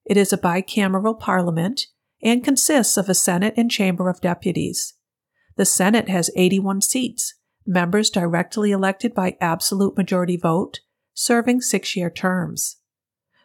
[0.09, 1.87] It is a bicameral parliament
[2.23, 4.95] and consists of a Senate and Chamber of Deputies.
[5.57, 7.35] The Senate has 81 seats,
[7.67, 10.81] members directly elected by absolute majority vote,
[11.13, 12.77] serving six year terms.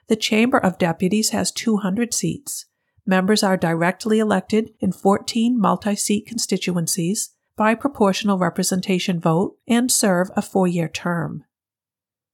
[0.08, 2.66] The Chamber of Deputies has 200 seats.
[3.06, 10.30] Members are directly elected in 14 multi seat constituencies by proportional representation vote and serve
[10.38, 11.44] a four year term.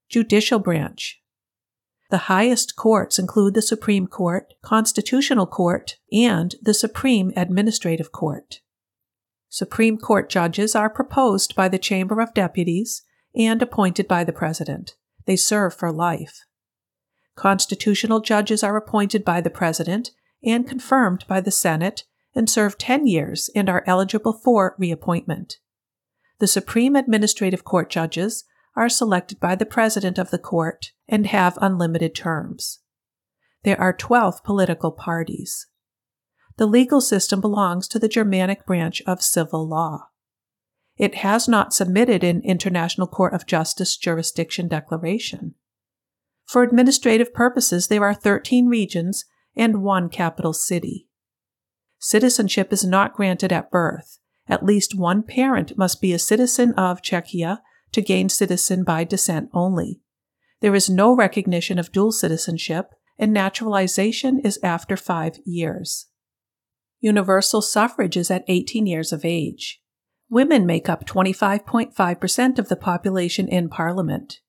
[0.08, 1.19] Judicial Branch
[2.10, 8.60] The highest courts include the Supreme Court, Constitutional Court, and the Supreme Administrative Court.
[9.48, 13.02] Supreme Court judges are proposed by the Chamber of Deputies
[13.34, 14.96] and appointed by the President.
[15.26, 16.44] They serve for life.
[17.36, 20.10] Constitutional judges are appointed by the President
[20.42, 22.04] and confirmed by the Senate
[22.34, 25.58] and serve 10 years and are eligible for reappointment.
[26.40, 28.44] The Supreme Administrative Court judges
[28.80, 32.80] are selected by the President of the Court and have unlimited terms.
[33.62, 35.68] There are 12 political parties
[36.60, 40.08] the legal system belongs to the Germanic branch of civil law.
[40.98, 45.54] It has not submitted an International Court of Justice jurisdiction declaration.
[46.44, 49.24] For administrative purposes, there are 13 regions
[49.56, 51.08] and one capital city.
[51.98, 54.18] Citizenship is not granted at birth.
[54.46, 57.60] At least one parent must be a citizen of Czechia
[57.92, 60.00] to gain citizen by descent only.
[60.60, 66.06] There is no recognition of dual citizenship, and naturalization is after five years.
[67.00, 69.80] Universal suffrage is at 18 years of age.
[70.28, 74.40] Women make up 25.5% of the population in Parliament.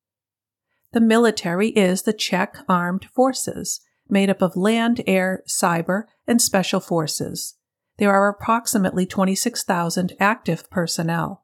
[0.91, 3.79] The military is the Czech Armed Forces,
[4.09, 7.55] made up of land, air, cyber, and special forces.
[7.97, 11.40] There are approximately 26,000 active personnel.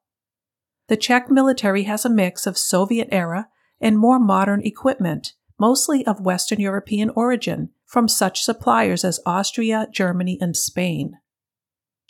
[0.88, 3.50] The Czech military has a mix of Soviet era
[3.82, 10.38] and more modern equipment, mostly of Western European origin, from such suppliers as Austria, Germany,
[10.40, 11.18] and Spain.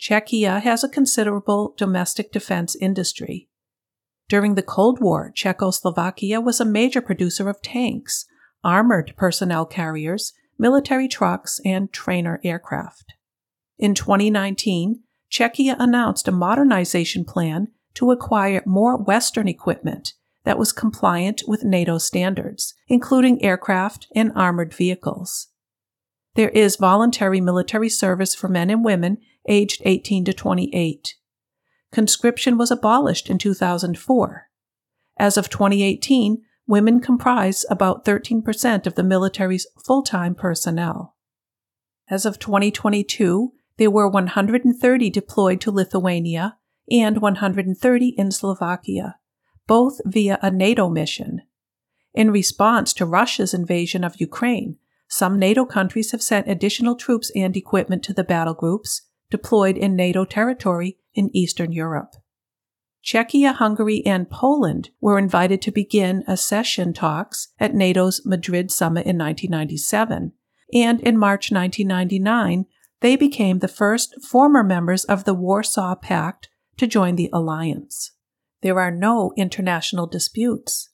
[0.00, 3.48] Czechia has a considerable domestic defense industry.
[4.28, 8.26] During the Cold War, Czechoslovakia was a major producer of tanks,
[8.62, 13.14] armored personnel carriers, military trucks, and trainer aircraft.
[13.78, 17.68] In 2019, Czechia announced a modernization plan
[17.98, 24.72] to acquire more Western equipment that was compliant with NATO standards, including aircraft and armored
[24.72, 25.48] vehicles.
[26.36, 29.18] There is voluntary military service for men and women
[29.48, 31.16] aged 18 to 28.
[31.90, 34.48] Conscription was abolished in 2004.
[35.18, 41.16] As of 2018, women comprise about 13% of the military's full time personnel.
[42.08, 46.58] As of 2022, there were 130 deployed to Lithuania
[46.90, 49.16] and 130 in Slovakia,
[49.66, 51.42] both via a NATO mission.
[52.14, 54.76] In response to Russia's invasion of Ukraine,
[55.08, 59.96] some NATO countries have sent additional troops and equipment to the battle groups deployed in
[59.96, 62.14] NATO territory in Eastern Europe.
[63.04, 69.16] Czechia, Hungary, and Poland were invited to begin accession talks at NATO's Madrid summit in
[69.16, 70.32] 1997,
[70.74, 72.66] and in March 1999,
[73.00, 78.12] they became the first former members of the Warsaw Pact to join the alliance.
[78.62, 80.88] There are no international disputes.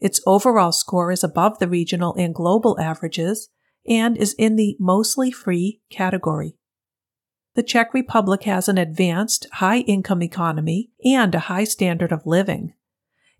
[0.00, 3.50] Its overall score is above the regional and global averages
[3.86, 6.56] and is in the mostly free category.
[7.54, 12.74] The Czech Republic has an advanced, high income economy and a high standard of living.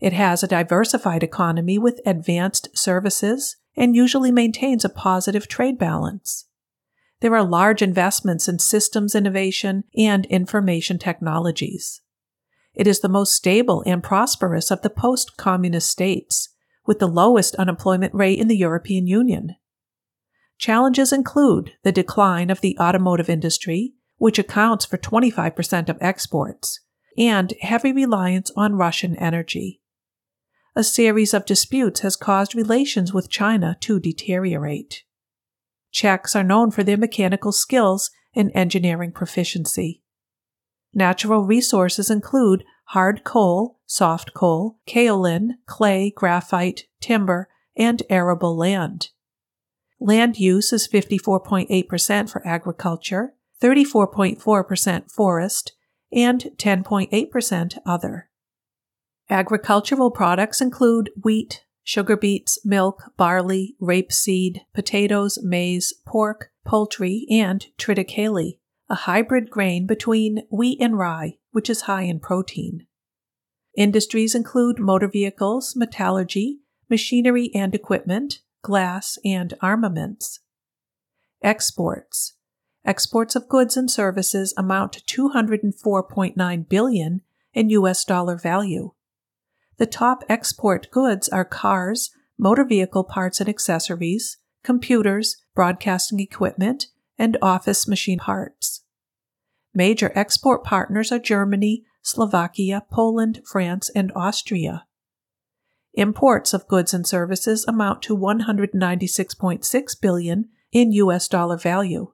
[0.01, 6.47] It has a diversified economy with advanced services and usually maintains a positive trade balance.
[7.21, 12.01] There are large investments in systems innovation and information technologies.
[12.75, 16.50] It is the most stable and prosperous of the post communist states,
[16.91, 19.55] with the lowest unemployment rate in the European Union.
[20.59, 26.81] Challenges include the decline of the automotive industry, which accounts for 25% of exports,
[27.17, 29.81] and heavy reliance on Russian energy.
[30.75, 35.05] A series of disputes has caused relations with China to deteriorate.
[35.93, 40.03] Czechs are known for their mechanical skills and engineering proficiency.
[40.93, 49.11] Natural resources include hard coal, soft coal, kaolin, clay, graphite, timber, and arable land.
[50.01, 55.73] Land use is 54.8% for agriculture, 34.4% forest,
[56.13, 58.29] and 10.8% other.
[59.29, 68.59] Agricultural products include wheat, sugar beets, milk, barley, rapeseed, potatoes, maize, pork, poultry, and triticale,
[68.91, 72.87] a hybrid grain between wheat and rye, which is high in protein.
[73.77, 76.61] Industries include motor vehicles, metallurgy,
[76.91, 80.41] machinery and equipment, glass, and armaments.
[81.43, 82.35] Exports
[82.85, 87.21] Exports of goods and services amount to 204.9 billion
[87.55, 88.93] in US dollar value.
[89.77, 96.87] The top export goods are cars, motor vehicle parts and accessories, computers, broadcasting equipment,
[97.19, 98.80] and office machine parts.
[99.75, 104.85] Major export partners are Germany, Slovakia, Poland, France, and Austria.
[105.95, 112.13] Imports of goods and services amount to 196.6 billion in US dollar value.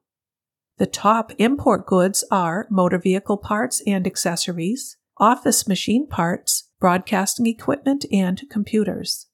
[0.78, 8.04] The top import goods are motor vehicle parts and accessories, office machine parts, broadcasting equipment,
[8.12, 9.26] and computers.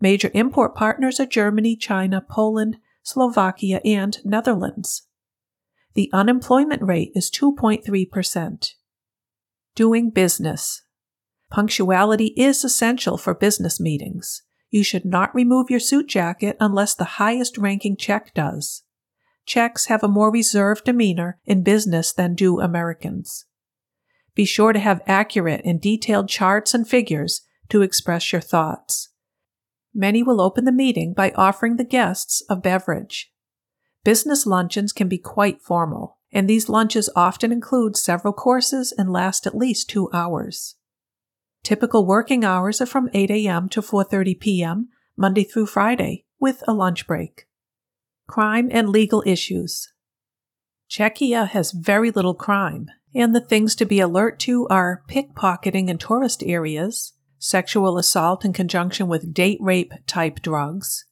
[0.00, 5.08] Major import partners are Germany, China, Poland, Slovakia, and Netherlands.
[6.00, 8.72] The unemployment rate is 2.3%.
[9.74, 10.82] Doing business.
[11.50, 14.40] Punctuality is essential for business meetings.
[14.70, 18.82] You should not remove your suit jacket unless the highest ranking Czech does.
[19.44, 23.44] Czechs have a more reserved demeanor in business than do Americans.
[24.34, 29.10] Be sure to have accurate and detailed charts and figures to express your thoughts.
[29.92, 33.29] Many will open the meeting by offering the guests a beverage.
[34.04, 39.46] Business luncheons can be quite formal, and these lunches often include several courses and last
[39.46, 40.76] at least two hours.
[41.62, 43.68] Typical working hours are from 8 a.m.
[43.68, 44.88] to 4:30 p.m.
[45.16, 47.46] Monday through Friday with a lunch break.
[48.26, 49.92] Crime and legal issues.
[50.88, 55.98] Czechia has very little crime, and the things to be alert to are pickpocketing in
[55.98, 61.04] tourist areas, sexual assault in conjunction with date rape type drugs.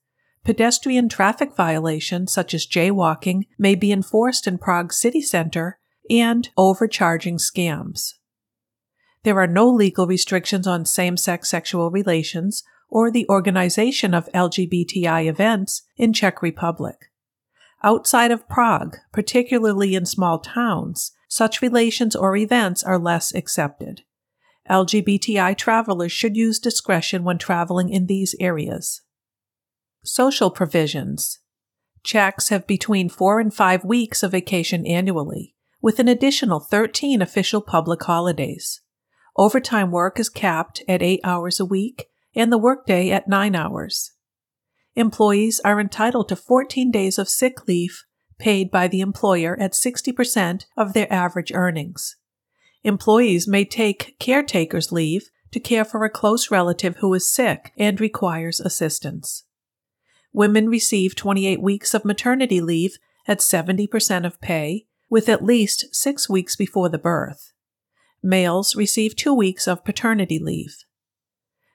[0.48, 5.78] Pedestrian traffic violations such as jaywalking may be enforced in Prague city center
[6.08, 8.14] and overcharging scams.
[9.24, 15.26] There are no legal restrictions on same sex sexual relations or the organization of LGBTI
[15.28, 17.10] events in Czech Republic.
[17.82, 24.00] Outside of Prague, particularly in small towns, such relations or events are less accepted.
[24.70, 29.02] LGBTI travelers should use discretion when traveling in these areas.
[30.04, 31.40] Social provisions.
[32.04, 37.60] Czechs have between four and five weeks of vacation annually, with an additional 13 official
[37.60, 38.80] public holidays.
[39.36, 44.12] Overtime work is capped at eight hours a week and the workday at nine hours.
[44.94, 48.04] Employees are entitled to 14 days of sick leave
[48.38, 52.16] paid by the employer at 60% of their average earnings.
[52.84, 58.00] Employees may take caretaker's leave to care for a close relative who is sick and
[58.00, 59.44] requires assistance.
[60.32, 66.28] Women receive 28 weeks of maternity leave at 70% of pay, with at least six
[66.28, 67.52] weeks before the birth.
[68.22, 70.84] Males receive two weeks of paternity leave.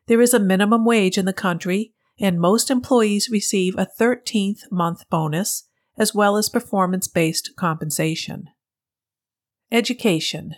[0.08, 5.10] There is a minimum wage in the country, and most employees receive a 13th month
[5.10, 5.64] bonus,
[5.98, 8.50] as well as performance based compensation.
[9.72, 10.56] Education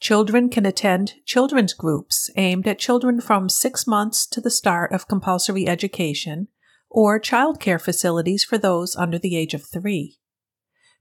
[0.00, 5.08] Children can attend children's groups aimed at children from six months to the start of
[5.08, 6.48] compulsory education
[6.96, 10.18] or childcare facilities for those under the age of three.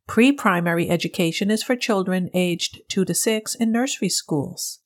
[0.07, 4.81] Pre primary education is for children aged 2 to 6 in nursery schools.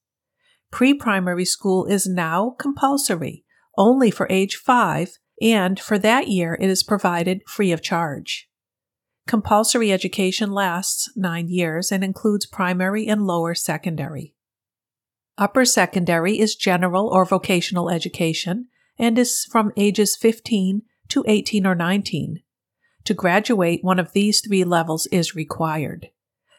[0.71, 3.43] Pre primary school is now compulsory
[3.75, 8.47] only for age 5, and for that year it is provided free of charge.
[9.25, 14.35] Compulsory education lasts nine years and includes primary and lower secondary.
[15.39, 18.67] Upper secondary is general or vocational education
[18.99, 22.41] and is from ages 15 to 18 or 19.
[23.05, 26.09] To graduate, one of these three levels is required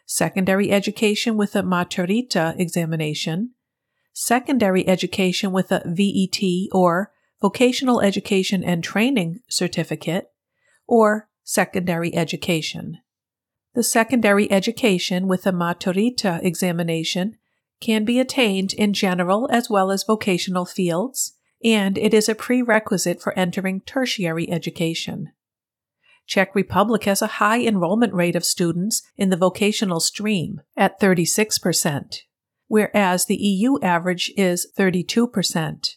[0.06, 3.52] secondary education with a maturita examination,
[4.12, 6.42] secondary education with a VET
[6.72, 10.32] or vocational education and training certificate,
[10.88, 12.98] or secondary education.
[13.74, 17.36] The secondary education with a maturita examination
[17.80, 21.34] can be attained in general as well as vocational fields,
[21.64, 25.32] and it is a prerequisite for entering tertiary education.
[26.26, 32.18] Czech Republic has a high enrollment rate of students in the vocational stream at 36%,
[32.68, 35.96] whereas the EU average is 32%.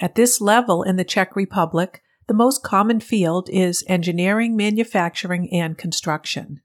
[0.00, 5.78] At this level in the Czech Republic, the most common field is engineering, manufacturing, and
[5.78, 6.60] construction.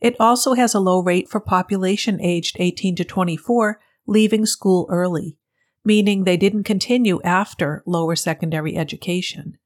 [0.00, 5.38] It also has a low rate for population aged 18 to 24 leaving school early,
[5.86, 9.56] meaning they didn't continue after lower secondary education.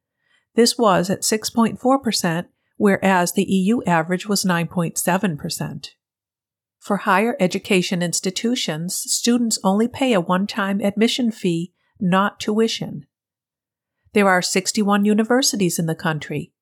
[0.55, 2.47] This was at 6.4%,
[2.77, 5.89] whereas the EU average was 9.7%.
[6.79, 13.07] For higher education institutions, students only pay a one time admission fee, not tuition.
[14.13, 16.53] There are 61 universities in the country.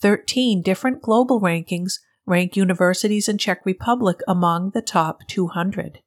[0.00, 5.98] 13 different global rankings rank universities in Czech Republic among the top 200.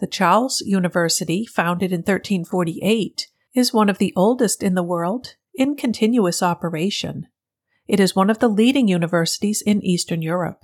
[0.00, 5.74] The Charles University, founded in 1348, is one of the oldest in the world in
[5.74, 7.26] continuous operation.
[7.88, 10.60] It is one of the leading universities in Eastern Europe.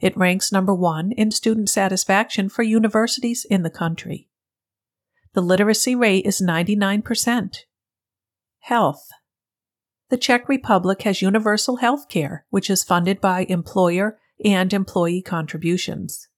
[0.00, 4.28] It ranks number one in student satisfaction for universities in the country.
[5.34, 7.56] The literacy rate is 99%.
[8.60, 9.08] Health.
[10.08, 16.28] The Czech Republic has universal health care, which is funded by employer and employee contributions.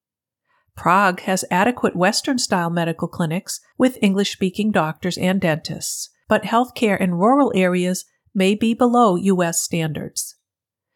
[0.80, 6.98] Prague has adequate Western style medical clinics with English speaking doctors and dentists, but healthcare
[6.98, 9.60] in rural areas may be below U.S.
[9.60, 10.36] standards.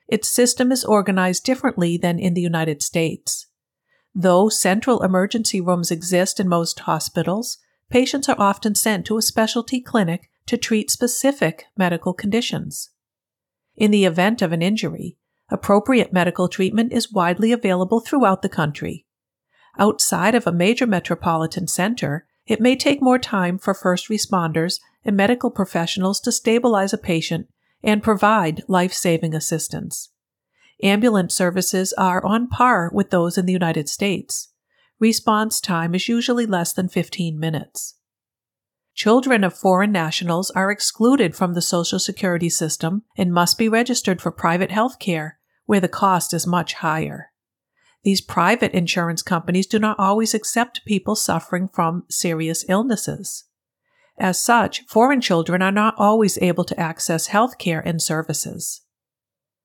[0.09, 3.49] Its system is organized differently than in the United States.
[4.15, 7.59] Though central emergency rooms exist in most hospitals,
[7.91, 12.89] patients are often sent to a specialty clinic to treat specific medical conditions.
[13.77, 15.19] In the event of an injury,
[15.51, 19.04] appropriate medical treatment is widely available throughout the country.
[19.79, 25.17] Outside of a major metropolitan center, it may take more time for first responders and
[25.17, 27.49] medical professionals to stabilize a patient
[27.83, 30.11] and provide life saving assistance.
[30.83, 34.49] Ambulance services are on par with those in the United States.
[35.01, 37.95] Response time is usually less than 15 minutes.
[38.95, 44.23] Children of foreign nationals are excluded from the Social Security system and must be registered
[44.23, 47.33] for private health care, where the cost is much higher.
[48.05, 53.45] These private insurance companies do not always accept people suffering from serious illnesses.
[54.19, 58.83] As such, foreign children are not always able to access health care and services.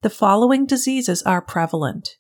[0.02, 2.16] The following diseases are prevalent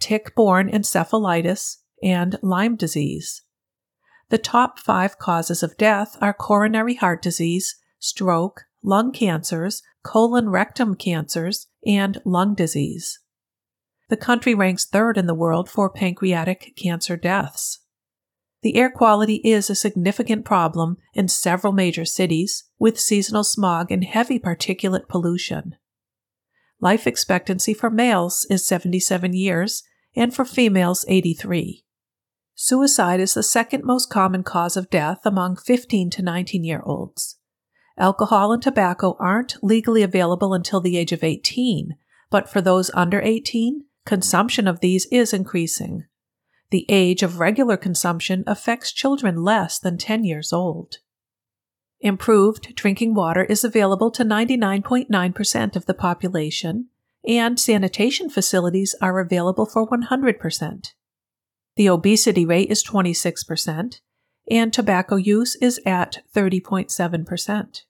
[0.00, 3.42] tick borne encephalitis and Lyme disease.
[4.28, 10.94] The top five causes of death are coronary heart disease, stroke, lung cancers, colon rectum
[10.96, 13.20] cancers, and lung disease.
[14.08, 17.80] The country ranks third in the world for pancreatic cancer deaths.
[18.62, 24.04] The air quality is a significant problem in several major cities, with seasonal smog and
[24.04, 25.76] heavy particulate pollution.
[26.80, 29.82] Life expectancy for males is 77 years
[30.14, 31.84] and for females 83.
[32.54, 37.38] Suicide is the second most common cause of death among 15 to 19 year olds.
[37.98, 41.96] Alcohol and tobacco aren't legally available until the age of 18,
[42.30, 46.04] but for those under 18, consumption of these is increasing.
[46.70, 50.98] The age of regular consumption affects children less than 10 years old.
[52.00, 56.88] Improved drinking water is available to 99.9% of the population,
[57.26, 60.88] and sanitation facilities are available for 100%.
[61.76, 64.00] The obesity rate is 26%,
[64.50, 67.80] and tobacco use is at 30.7%.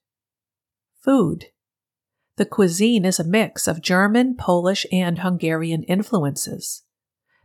[1.01, 1.45] Food.
[2.37, 6.83] The cuisine is a mix of German, Polish, and Hungarian influences.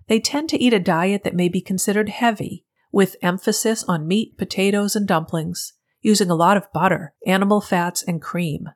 [0.09, 4.37] They tend to eat a diet that may be considered heavy, with emphasis on meat,
[4.37, 8.69] potatoes, and dumplings using a lot of butter, animal fats, and cream.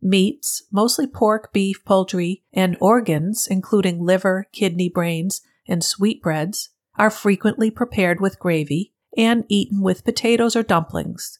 [0.00, 7.70] Meats, mostly pork, beef, poultry, and organs, including liver, kidney, brains, and sweetbreads, are frequently
[7.70, 11.38] prepared with gravy and eaten with potatoes or dumplings.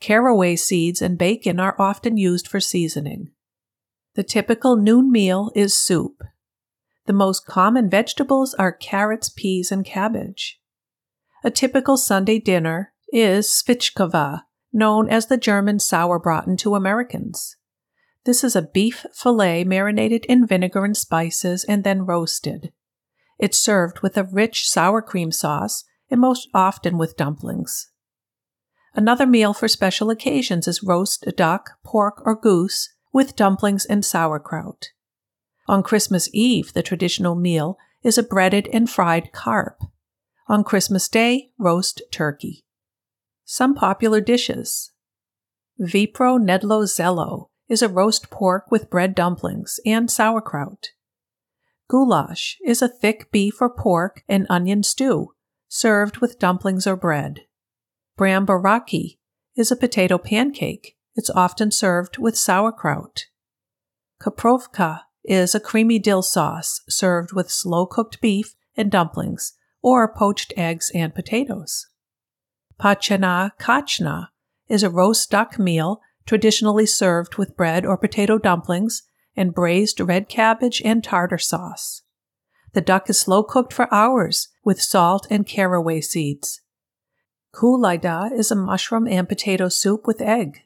[0.00, 3.30] Caraway seeds and bacon are often used for seasoning.
[4.14, 6.22] The typical noon meal is soup.
[7.06, 10.60] The most common vegetables are carrots, peas, and cabbage.
[11.42, 14.42] A typical Sunday dinner is Svíčková,
[14.72, 17.56] known as the German sauerbraten to Americans.
[18.24, 22.72] This is a beef fillet marinated in vinegar and spices and then roasted.
[23.38, 27.90] It's served with a rich sour cream sauce and most often with dumplings.
[28.98, 34.88] Another meal for special occasions is roast duck, pork, or goose with dumplings and sauerkraut.
[35.68, 39.84] On Christmas Eve, the traditional meal is a breaded and fried carp.
[40.48, 42.64] On Christmas Day, roast turkey.
[43.44, 44.90] Some popular dishes.
[45.80, 50.88] Vepřo knedlo zelo is a roast pork with bread dumplings and sauerkraut.
[51.86, 55.34] Goulash is a thick beef or pork and onion stew,
[55.68, 57.42] served with dumplings or bread.
[58.18, 59.18] Bramboráky
[59.54, 60.96] is a potato pancake.
[61.14, 63.26] It's often served with sauerkraut.
[64.20, 69.52] Koprovka is a creamy dill sauce served with slow cooked beef and dumplings,
[69.82, 71.86] or poached eggs and potatoes.
[72.80, 74.28] Pečená kachna
[74.68, 79.02] is a roast duck meal traditionally served with bread or potato dumplings
[79.36, 82.02] and braised red cabbage and tartar sauce.
[82.72, 86.60] The duck is slow cooked for hours with salt and caraway seeds.
[87.54, 90.62] Kulajda is a mushroom and potato soup with egg.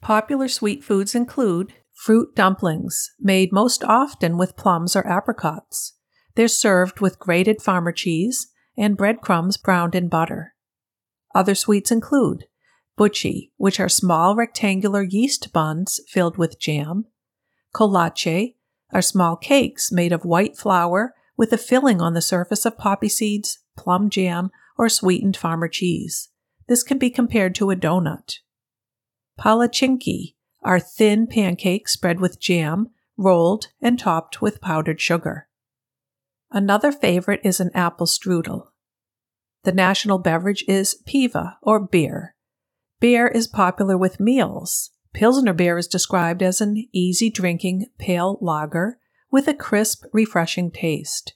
[0.00, 5.94] Popular sweet foods include fruit dumplings, made most often with plums or apricots.
[6.34, 10.54] They're served with grated farmer cheese and breadcrumbs browned in butter.
[11.34, 12.46] Other sweets include
[12.98, 17.06] buchi, which are small rectangular yeast buns filled with jam,
[17.74, 18.54] kolache
[18.92, 23.08] are small cakes made of white flour with a filling on the surface of poppy
[23.08, 26.30] seeds, plum jam, or sweetened farmer cheese.
[26.68, 28.38] This can be compared to a donut.
[29.38, 35.48] Palačinky are thin pancakes spread with jam, rolled, and topped with powdered sugar.
[36.50, 38.68] Another favorite is an apple strudel.
[39.64, 42.34] The national beverage is piva, or beer.
[43.00, 44.90] Beer is popular with meals.
[45.12, 48.98] Pilsner beer is described as an easy drinking pale lager
[49.30, 51.34] with a crisp, refreshing taste.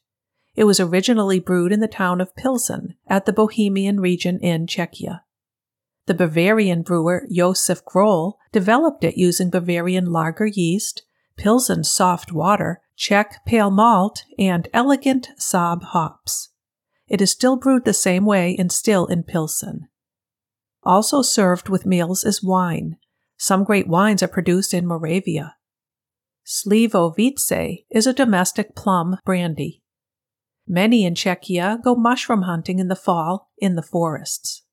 [0.59, 5.20] It was originally brewed in the town of Pilsen at the Bohemian region in Czechia.
[6.06, 11.04] The Bavarian brewer Josef Groll developed it using Bavarian lager yeast,
[11.36, 16.48] Pilsen soft water, Czech pale malt, and elegant Saaz hops.
[17.06, 19.86] It is still brewed the same way and still in Pilsen.
[20.82, 22.96] Also served with meals is wine.
[23.36, 25.54] Some great wines are produced in Moravia.
[26.44, 29.84] Slivovice is a domestic plum brandy.
[30.68, 34.64] Many in Czechia go mushroom hunting in the fall in the forests.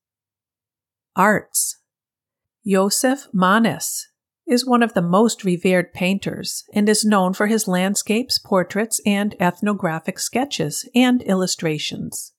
[1.16, 1.80] Arts
[2.66, 4.08] Josef Manes
[4.46, 9.34] is one of the most revered painters and is known for his landscapes, portraits, and
[9.40, 12.32] ethnographic sketches and illustrations.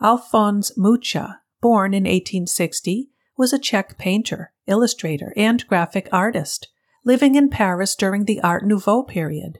[0.00, 6.68] Alphonse Mucha, born in 1860, was a Czech painter, illustrator, and graphic artist,
[7.04, 9.58] living in Paris during the Art Nouveau period.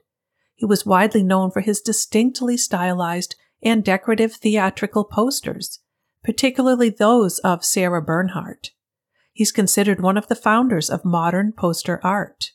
[0.61, 5.79] He was widely known for his distinctly stylized and decorative theatrical posters,
[6.23, 8.73] particularly those of Sarah Bernhardt.
[9.33, 12.51] He's considered one of the founders of modern poster art.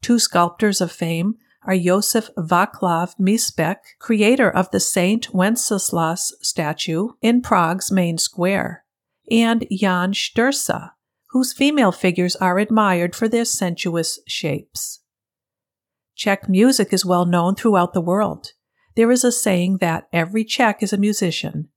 [0.00, 1.34] Two sculptors of fame
[1.64, 8.84] are Josef Vaclav Myslbek, creator of the Saint Wenceslas statue in Prague's main square,
[9.28, 10.92] and Jan Stursa,
[11.30, 14.99] whose female figures are admired for their sensuous shapes.
[16.20, 18.52] Czech music is well known throughout the world.
[18.94, 21.70] There is a saying that every Czech is a musician.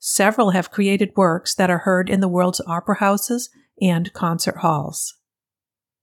[0.00, 5.14] Several have created works that are heard in the world's opera houses and concert halls.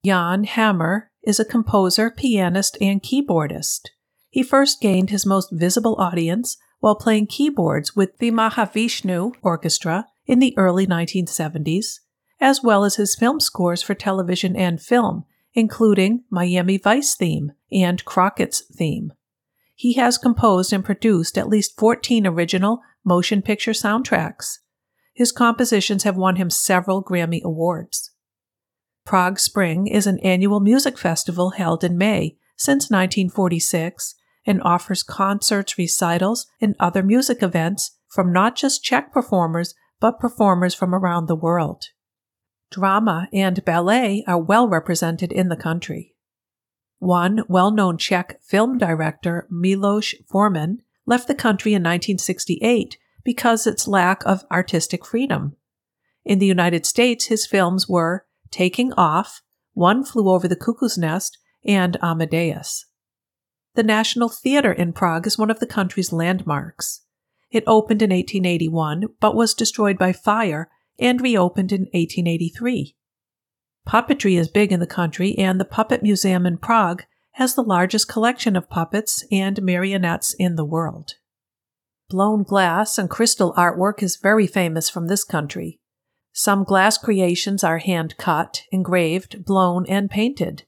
[0.05, 3.89] Jan Hammer is a composer, pianist, and keyboardist.
[4.29, 10.39] He first gained his most visible audience while playing keyboards with the Mahavishnu Orchestra in
[10.39, 11.99] the early 1970s,
[12.39, 18.03] as well as his film scores for television and film, including Miami Vice theme and
[18.05, 19.13] Crockett's theme.
[19.75, 24.59] He has composed and produced at least 14 original motion picture soundtracks.
[25.13, 28.11] His compositions have won him several Grammy Awards.
[29.05, 34.15] Prague Spring is an annual music festival held in May since 1946
[34.45, 40.73] and offers concerts, recitals, and other music events from not just Czech performers, but performers
[40.73, 41.85] from around the world.
[42.71, 46.10] Drama and ballet are well represented in the country.
[47.01, 53.87] One well known Czech film director, Milos Forman, left the country in 1968 because its
[53.87, 55.55] lack of artistic freedom.
[56.23, 59.41] In the United States, his films were Taking Off,
[59.73, 62.85] One Flew Over the Cuckoo's Nest, and Amadeus.
[63.73, 67.01] The National Theatre in Prague is one of the country's landmarks.
[67.49, 72.95] It opened in 1881 but was destroyed by fire and reopened in 1883.
[73.87, 77.03] Puppetry is big in the country, and the Puppet Museum in Prague
[77.33, 81.13] has the largest collection of puppets and marionettes in the world.
[82.09, 85.79] Blown glass and crystal artwork is very famous from this country.
[86.33, 90.63] Some glass creations are hand cut, engraved, blown, and painted.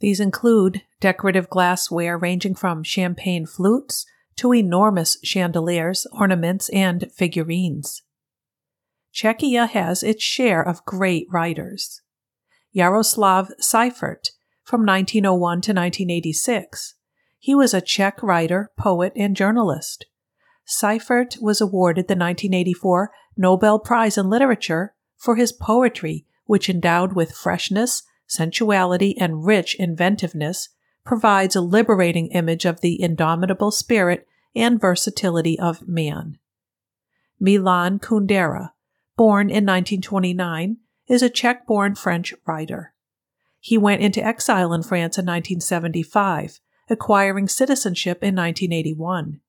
[0.00, 4.04] These include decorative glassware ranging from champagne flutes
[4.36, 8.02] to enormous chandeliers, ornaments, and figurines.
[9.14, 12.00] Czechia has its share of great writers.
[12.74, 14.30] Jaroslav Seifert,
[14.62, 16.94] from 1901 to 1986.
[17.38, 20.06] He was a Czech writer, poet, and journalist.
[20.64, 27.32] Seifert was awarded the 1984 Nobel Prize in Literature for his poetry, which endowed with
[27.32, 30.68] freshness, sensuality, and rich inventiveness,
[31.04, 36.38] provides a liberating image of the indomitable spirit and versatility of man.
[37.40, 38.70] Milan Kundera,
[39.16, 40.76] born in 1929,
[41.08, 42.94] is a Czech born French writer.
[43.58, 49.40] He went into exile in France in 1975, acquiring citizenship in 1981.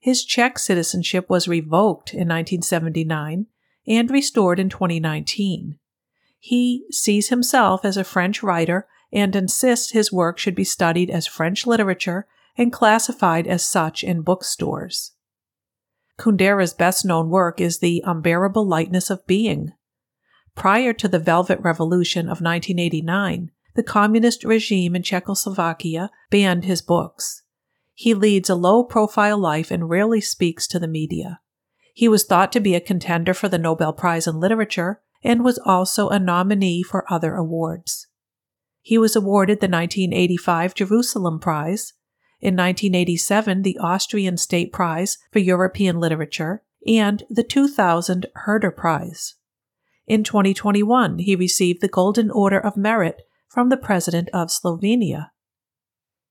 [0.00, 3.46] His Czech citizenship was revoked in 1979
[3.86, 5.78] and restored in 2019.
[6.38, 11.26] He sees himself as a French writer and insists his work should be studied as
[11.26, 12.26] French literature
[12.56, 15.12] and classified as such in bookstores.
[16.18, 19.72] Kundera's best known work is The Unbearable Lightness of Being.
[20.58, 27.44] Prior to the Velvet Revolution of 1989, the communist regime in Czechoslovakia banned his books.
[27.94, 31.38] He leads a low profile life and rarely speaks to the media.
[31.94, 35.60] He was thought to be a contender for the Nobel Prize in Literature and was
[35.64, 38.08] also a nominee for other awards.
[38.80, 41.92] He was awarded the 1985 Jerusalem Prize,
[42.40, 49.36] in 1987 the Austrian State Prize for European Literature, and the 2000 Herder Prize.
[50.08, 55.30] In 2021, he received the Golden Order of Merit from the President of Slovenia.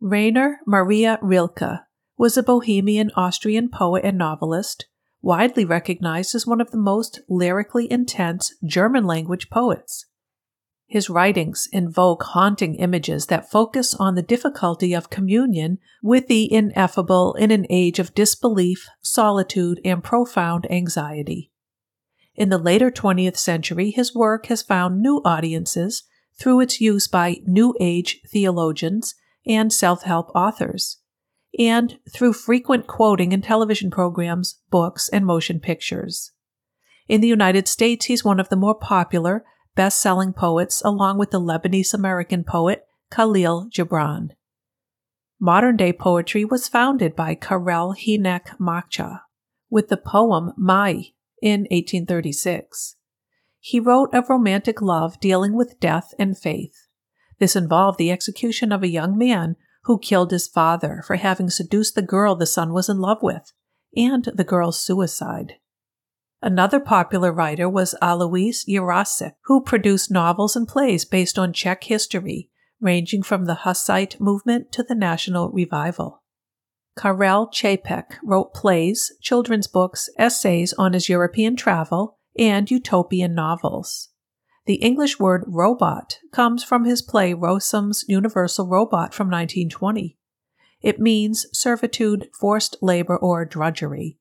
[0.01, 1.81] Rainer Maria Rilke
[2.17, 4.87] was a Bohemian Austrian poet and novelist
[5.21, 10.07] widely recognized as one of the most lyrically intense German language poets.
[10.87, 17.35] His writings invoke haunting images that focus on the difficulty of communion with the ineffable
[17.35, 21.51] in an age of disbelief, solitude, and profound anxiety.
[22.37, 26.03] In the later 20th century, his work has found new audiences
[26.39, 29.15] through its use by New Age theologians
[29.47, 30.99] and self help authors,
[31.57, 36.31] and through frequent quoting in television programs, books, and motion pictures.
[37.07, 39.43] In the United States, he's one of the more popular,
[39.75, 44.29] best selling poets, along with the Lebanese American poet Khalil Gibran.
[45.39, 49.21] Modern day poetry was founded by Karel Hynek Mácha
[49.69, 52.95] with the poem Máj in 1836.
[53.59, 56.87] He wrote of romantic love dealing with death and faith.
[57.39, 61.95] This involved the execution of a young man who killed his father for having seduced
[61.95, 63.53] the girl the son was in love with,
[63.95, 65.53] and the girl's suicide.
[66.41, 72.49] Another popular writer was Alois Jirásek, who produced novels and plays based on Czech history,
[72.79, 76.21] ranging from the Hussite movement to the National Revival.
[76.97, 84.09] Karel Čapek wrote plays, children's books, essays on his European travel, and utopian novels.
[84.65, 90.17] The English word robot comes from his play Rossum's Universal Robot from 1920.
[90.81, 94.17] It means servitude, forced labor, or drudgery.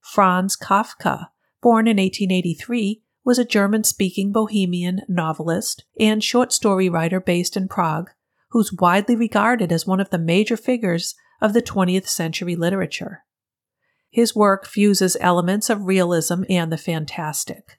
[0.00, 1.28] Franz Kafka,
[1.60, 7.68] born in 1883, was a German speaking Bohemian novelist and short story writer based in
[7.68, 8.10] Prague,
[8.50, 13.24] who's widely regarded as one of the major figures of the 20th century literature.
[14.10, 17.78] His work fuses elements of realism and the fantastic.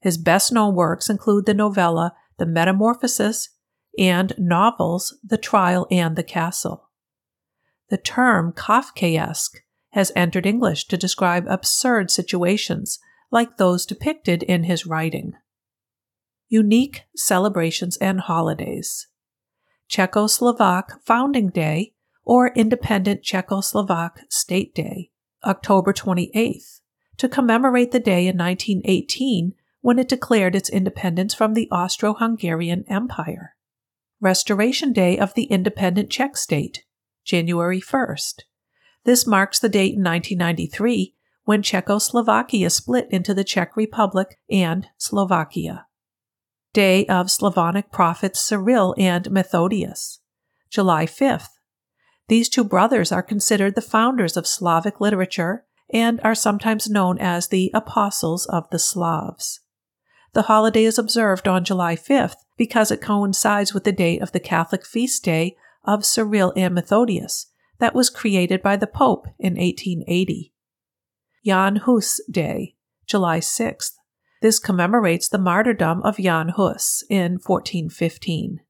[0.00, 3.50] His best known works include the novella The Metamorphosis
[3.98, 6.90] and novels The Trial and the Castle.
[7.88, 9.58] The term Kafkaesque
[9.90, 12.98] has entered English to describe absurd situations
[13.30, 15.32] like those depicted in his writing.
[16.48, 19.08] Unique celebrations and holidays.
[19.90, 21.94] Czechoslovak Founding Day
[22.26, 25.10] or Independent Czechoslovak State Day,
[25.44, 26.80] October 28th,
[27.16, 32.84] to commemorate the day in 1918 when it declared its independence from the Austro Hungarian
[32.88, 33.54] Empire.
[34.20, 36.84] Restoration Day of the Independent Czech State,
[37.24, 38.42] January 1st.
[39.04, 41.14] This marks the date in 1993
[41.44, 45.86] when Czechoslovakia split into the Czech Republic and Slovakia.
[46.72, 50.18] Day of Slavonic prophets Cyril and Methodius,
[50.68, 51.55] July 5th.
[52.28, 57.48] These two brothers are considered the founders of Slavic literature and are sometimes known as
[57.48, 59.60] the Apostles of the Slavs.
[60.32, 64.40] The holiday is observed on July 5th because it coincides with the date of the
[64.40, 67.46] Catholic feast day of Cyril and Methodius
[67.78, 70.52] that was created by the Pope in 1880.
[71.44, 72.74] Jan Hus Day,
[73.06, 73.92] July 6th.
[74.42, 78.60] This commemorates the martyrdom of Jan Hus in 1415.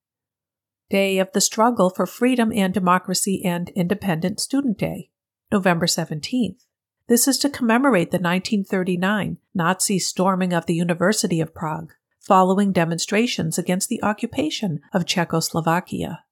[0.88, 5.10] Day of the Struggle for Freedom and Democracy and Independent Student Day,
[5.50, 6.64] November 17th.
[7.08, 13.58] This is to commemorate the 1939 Nazi storming of the University of Prague, following demonstrations
[13.58, 16.22] against the occupation of Czechoslovakia.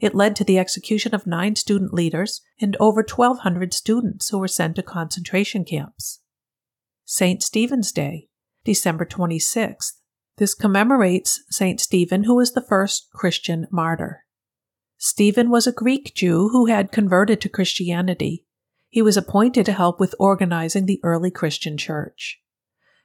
[0.00, 4.48] It led to the execution of nine student leaders and over 1,200 students who were
[4.48, 6.20] sent to concentration camps.
[7.04, 7.40] St.
[7.40, 8.30] Stephen's Day,
[8.64, 9.92] December 26th.
[10.38, 11.80] This commemorates St.
[11.80, 14.24] Stephen, who was the first Christian martyr.
[14.98, 18.46] Stephen was a Greek Jew who had converted to Christianity
[18.96, 22.40] he was appointed to help with organizing the early Christian church.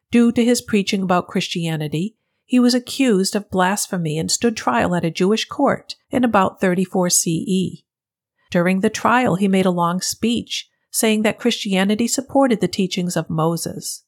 [0.10, 2.16] Due to his preaching about Christianity,
[2.46, 7.10] he was accused of blasphemy and stood trial at a Jewish court in about 34
[7.10, 7.84] CE.
[8.52, 13.30] During the trial, he made a long speech saying that Christianity supported the teachings of
[13.30, 14.06] Moses.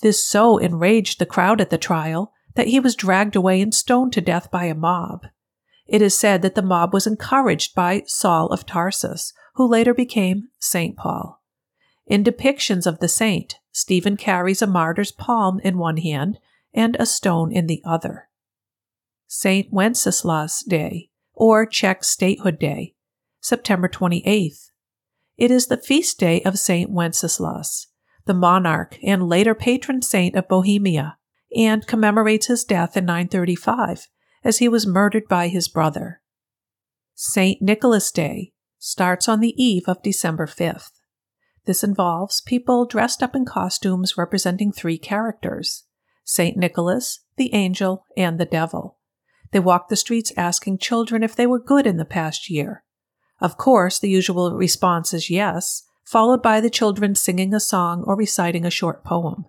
[0.00, 4.12] This so enraged the crowd at the trial that he was dragged away and stoned
[4.12, 5.26] to death by a mob.
[5.86, 10.48] It is said that the mob was encouraged by Saul of Tarsus, who later became
[10.58, 10.96] St.
[10.96, 11.42] Paul.
[12.06, 16.38] In depictions of the saint, Stephen carries a martyr's palm in one hand
[16.72, 18.28] and a stone in the other.
[19.26, 19.72] St.
[19.72, 22.94] Wenceslas Day, or Czech Statehood Day,
[23.40, 24.70] September 28th.
[25.36, 26.90] It is the feast day of St.
[26.90, 27.86] Wenceslas,
[28.26, 31.16] the monarch and later patron saint of Bohemia,
[31.56, 34.08] and commemorates his death in 935
[34.44, 36.20] as he was murdered by his brother.
[37.14, 37.60] St.
[37.60, 40.90] Nicholas Day, starts on the eve of December 5th.
[41.66, 45.84] This involves people dressed up in costumes representing three characters
[46.24, 46.56] St.
[46.56, 48.98] Nicholas, the angel, and the devil.
[49.52, 52.84] They walk the streets asking children if they were good in the past year.
[53.40, 58.16] Of course, the usual response is yes, followed by the children singing a song or
[58.16, 59.46] reciting a short poem.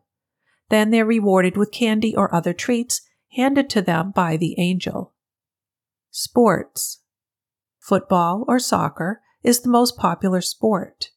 [0.71, 3.01] Then they're rewarded with candy or other treats
[3.33, 5.13] handed to them by the angel.
[6.09, 7.01] Sports
[7.77, 11.09] Football or soccer is the most popular sport.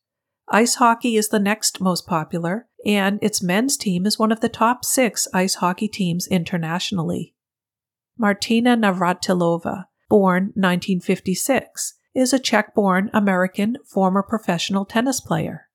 [0.49, 4.49] Ice hockey is the next most popular, and its men's team is one of the
[4.49, 7.37] top six ice hockey teams internationally.
[8.19, 15.69] Martina Navratilova, born 1956, is a Czech born American former professional tennis player.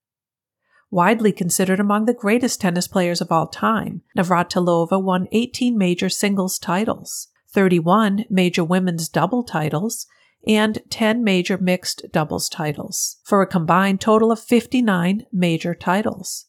[0.91, 6.57] Widely considered among the greatest tennis players of all time, Navratilova won 18 major singles
[6.57, 10.07] titles, 31 major women's double titles,
[10.47, 16.47] and 10 major mixed doubles titles, for a combined total of 59 major titles.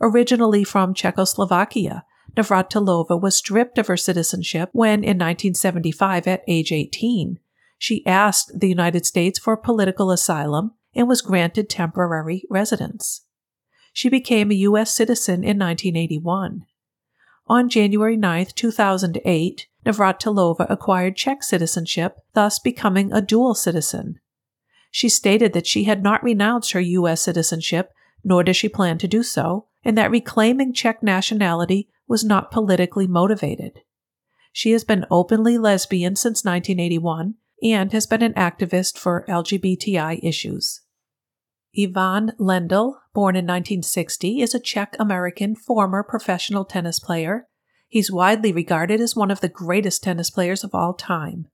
[0.00, 2.04] Originally from Czechoslovakia,
[2.36, 7.38] Navratilova was stripped of her citizenship when, in 1975, at age 18,
[7.78, 13.22] she asked the United States for political asylum and was granted temporary residence.
[14.00, 14.94] She became a U.S.
[14.94, 16.64] citizen in 1981.
[17.48, 24.18] On January 9, 2008, Navratilova acquired Czech citizenship, thus becoming a dual citizen.
[24.90, 27.20] She stated that she had not renounced her U.S.
[27.20, 27.92] citizenship,
[28.24, 33.06] nor does she plan to do so, and that reclaiming Czech nationality was not politically
[33.06, 33.80] motivated.
[34.50, 40.80] She has been openly lesbian since 1981 and has been an activist for LGBTI issues.
[41.78, 47.46] Ivan Lendl, born in 1960, is a Czech American former professional tennis player.
[47.88, 51.46] He's widely regarded as one of the greatest tennis players of all time.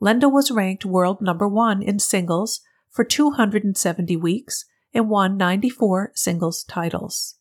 [0.00, 2.60] Lendl was ranked world number one in singles
[2.90, 4.64] for 270 weeks
[4.94, 7.36] and won 94 singles titles.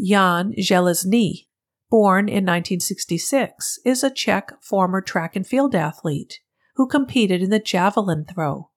[0.00, 1.46] Jan Železný,
[1.90, 6.40] born in 1966, is a Czech former track and field athlete
[6.76, 8.70] who competed in the javelin throw.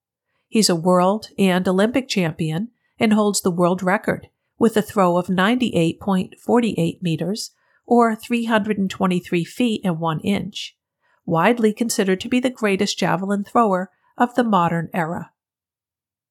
[0.48, 2.68] He's a world and Olympic champion
[2.98, 4.28] and holds the world record
[4.58, 7.52] with a throw of 98.48 meters
[7.86, 10.76] or 323 feet and 1 inch,
[11.24, 15.30] widely considered to be the greatest javelin thrower of the modern era.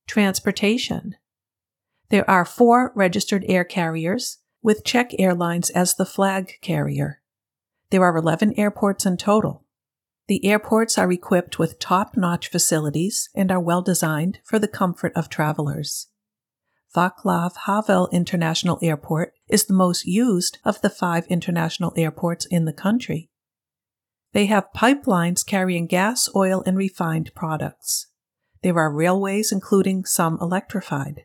[0.07, 1.15] Transportation.
[2.09, 7.21] There are four registered air carriers, with Czech Airlines as the flag carrier.
[7.89, 9.63] There are 11 airports in total.
[10.27, 15.13] The airports are equipped with top notch facilities and are well designed for the comfort
[15.15, 16.07] of travelers.
[16.93, 22.73] Václav Havel International Airport is the most used of the five international airports in the
[22.73, 23.29] country.
[24.33, 28.07] They have pipelines carrying gas, oil, and refined products.
[28.63, 31.21] There are railways, including some electrified.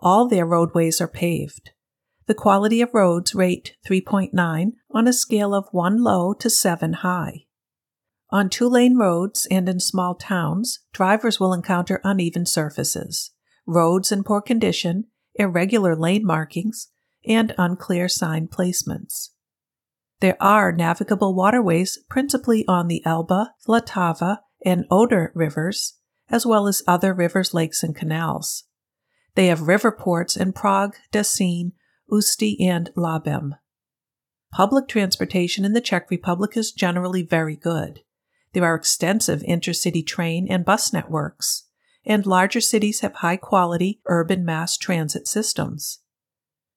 [0.00, 1.70] All their roadways are paved.
[2.26, 7.44] The quality of roads rate 3.9 on a scale of 1 low to 7 high.
[8.32, 13.32] On two lane roads and in small towns, drivers will encounter uneven surfaces,
[13.66, 16.88] roads in poor condition, irregular lane markings,
[17.26, 19.30] and unclear sign placements.
[20.20, 25.94] There are navigable waterways principally on the Elbe, Vltava, and Oder rivers,
[26.28, 28.64] as well as other rivers, lakes, and canals.
[29.34, 31.72] They have river ports in Prague, Děčín,
[32.10, 33.52] Ústí, and Labem.
[34.52, 38.00] Public transportation in the Czech Republic is generally very good.
[38.52, 41.64] There are extensive intercity train and bus networks,
[42.04, 46.00] and larger cities have high quality urban mass transit systems.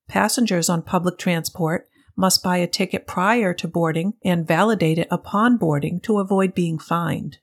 [0.07, 5.57] Passengers on public transport must buy a ticket prior to boarding and validate it upon
[5.57, 7.39] boarding to avoid being fined.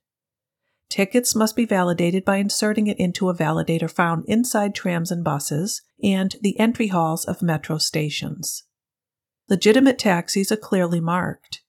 [0.88, 5.82] Tickets must be validated by inserting it into a validator found inside trams and buses
[6.02, 8.64] and the entry halls of metro stations.
[9.48, 11.62] Legitimate taxis are clearly marked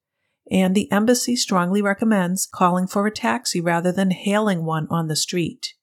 [0.52, 5.16] and the embassy strongly recommends calling for a taxi rather than hailing one on the
[5.16, 5.74] street.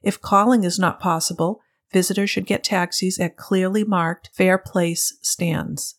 [0.00, 1.60] If calling is not possible,
[1.92, 5.96] visitors should get taxis at clearly marked fare place stands.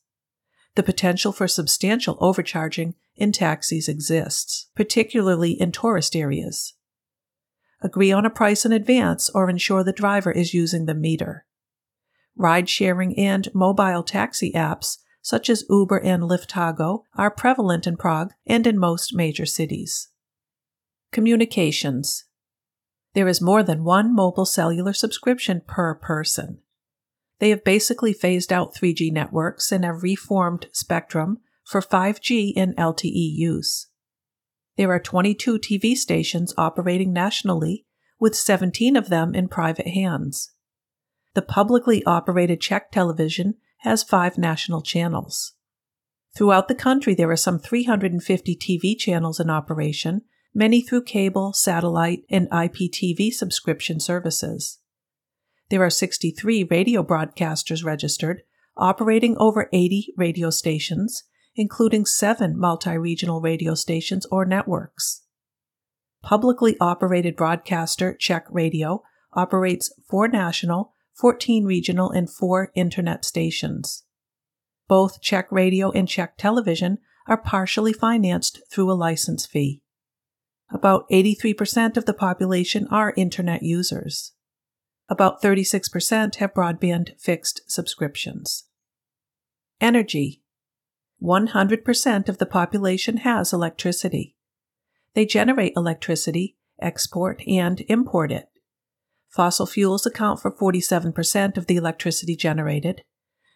[0.75, 6.75] The potential for substantial overcharging in taxis exists, particularly in tourist areas.
[7.81, 11.45] Agree on a price in advance or ensure the driver is using the meter.
[12.37, 18.33] Ride sharing and mobile taxi apps such as Uber and Liftago, are prevalent in Prague
[18.45, 20.09] and in most major cities.
[21.11, 22.25] Communications
[23.13, 26.59] There is more than one mobile cellular subscription per person.
[27.39, 33.35] They have basically phased out 3G networks and have reformed spectrum for 5G and LTE
[33.35, 33.87] use.
[34.77, 37.85] There are 22 TV stations operating nationally,
[38.19, 40.51] with 17 of them in private hands.
[41.33, 45.53] The publicly operated Czech television has five national channels.
[46.35, 50.21] Throughout the country, there are some 350 TV channels in operation,
[50.53, 54.79] many through cable, satellite, and IPTV subscription services.
[55.69, 58.41] There are 63 radio broadcasters registered,
[58.77, 61.23] operating over 80 radio stations,
[61.55, 65.23] including seven multi regional radio stations or networks.
[66.21, 69.03] Publicly operated broadcaster Czech Radio
[69.33, 74.03] operates four national, 14 regional, and 4 internet stations.
[74.87, 79.81] Both Czech radio and Czech television are partially financed through a license fee.
[80.71, 84.33] About 83% of the population are internet users.
[85.09, 88.65] About 36% have broadband fixed subscriptions.
[89.81, 90.41] Energy
[91.21, 94.35] 100% of the population has electricity.
[95.15, 98.47] They generate electricity, export, and import it.
[99.29, 103.03] Fossil fuels account for 47% of the electricity generated,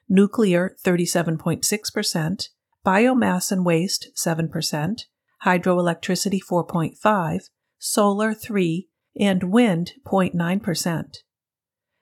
[0.07, 2.49] nuclear 37.6%,
[2.85, 5.01] biomass and waste 7%,
[5.45, 8.87] hydroelectricity 4.5, solar 3,
[9.19, 11.17] and wind 0.9%.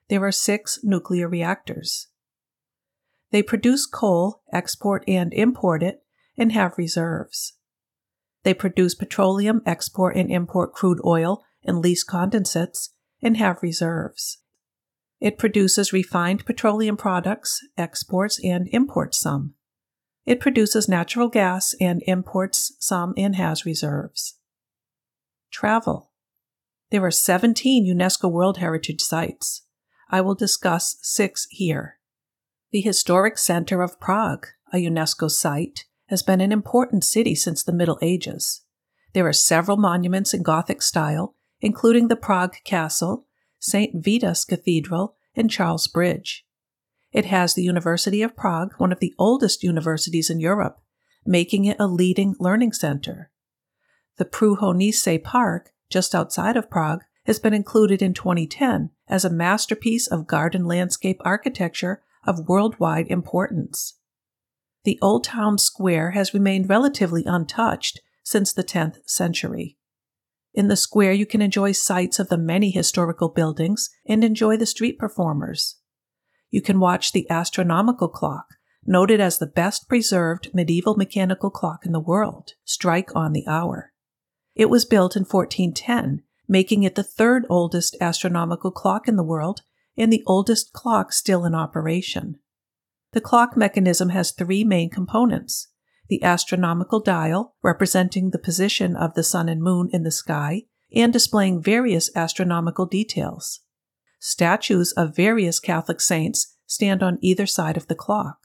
[0.09, 2.07] There are 6 nuclear reactors.
[3.31, 6.03] They produce coal, export and import it,
[6.37, 7.53] and have reserves.
[8.43, 12.89] They produce petroleum, export and import crude oil and lease condensates,
[13.21, 14.39] and have reserves.
[15.19, 19.53] It produces refined petroleum products, exports, and imports some.
[20.25, 24.37] It produces natural gas and imports some and has reserves.
[25.51, 26.11] Travel.
[26.89, 29.63] There are 17 UNESCO World Heritage Sites.
[30.09, 31.97] I will discuss six here.
[32.71, 37.73] The Historic Center of Prague, a UNESCO site, has been an important city since the
[37.73, 38.61] Middle Ages.
[39.13, 43.27] There are several monuments in Gothic style, including the Prague Castle,
[43.59, 44.03] St.
[44.03, 46.45] Vitus Cathedral, and Charles Bridge.
[47.11, 50.81] It has the University of Prague, one of the oldest universities in Europe,
[51.25, 53.31] making it a leading learning center.
[54.17, 60.07] The Průhonice Park, just outside of Prague, has been included in 2010 as a masterpiece
[60.07, 63.99] of garden landscape architecture of worldwide importance.
[64.83, 69.77] The Old Town Square has remained relatively untouched since the 10th century.
[70.53, 74.65] In the square, you can enjoy sights of the many historical buildings and enjoy the
[74.65, 75.77] street performers.
[76.49, 78.45] You can watch the astronomical clock,
[78.85, 83.93] noted as the best preserved medieval mechanical clock in the world, strike on the hour.
[84.53, 89.61] It was built in 1410, making it the third oldest astronomical clock in the world
[89.97, 92.39] and the oldest clock still in operation.
[93.13, 95.70] The clock mechanism has three main components
[96.11, 100.63] the astronomical dial, representing the position of the sun and moon in the sky
[100.93, 103.61] and displaying various astronomical details.
[104.19, 108.39] Statues of various Catholic saints stand on either side of the clock.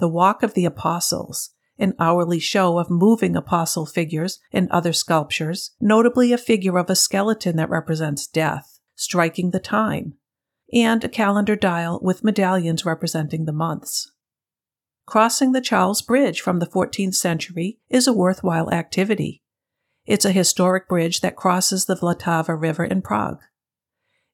[0.00, 5.76] The Walk of the Apostles, an hourly show of moving apostle figures and other sculptures,
[5.80, 10.14] notably a figure of a skeleton that represents death, striking the time,
[10.72, 14.10] and a calendar dial with medallions representing the months.
[15.06, 19.42] Crossing the Charles Bridge from the 14th century is a worthwhile activity.
[20.06, 23.40] It's a historic bridge that crosses the Vltava River in Prague.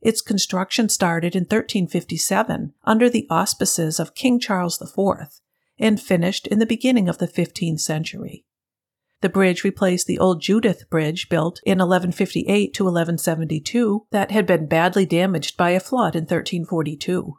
[0.00, 5.40] Its construction started in 1357 under the auspices of King Charles IV
[5.78, 8.44] and finished in the beginning of the 15th century.
[9.20, 14.66] The bridge replaced the old Judith Bridge built in 1158 to 1172 that had been
[14.66, 17.36] badly damaged by a flood in 1342.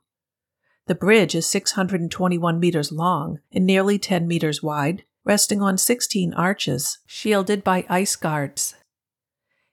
[0.92, 7.00] The bridge is 621 meters long and nearly 10 meters wide, resting on 16 arches,
[7.06, 8.76] shielded by ice guards.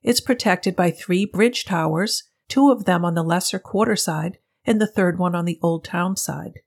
[0.01, 4.81] It's protected by three bridge towers, two of them on the lesser quarter side and
[4.81, 6.61] the third one on the Old Town side.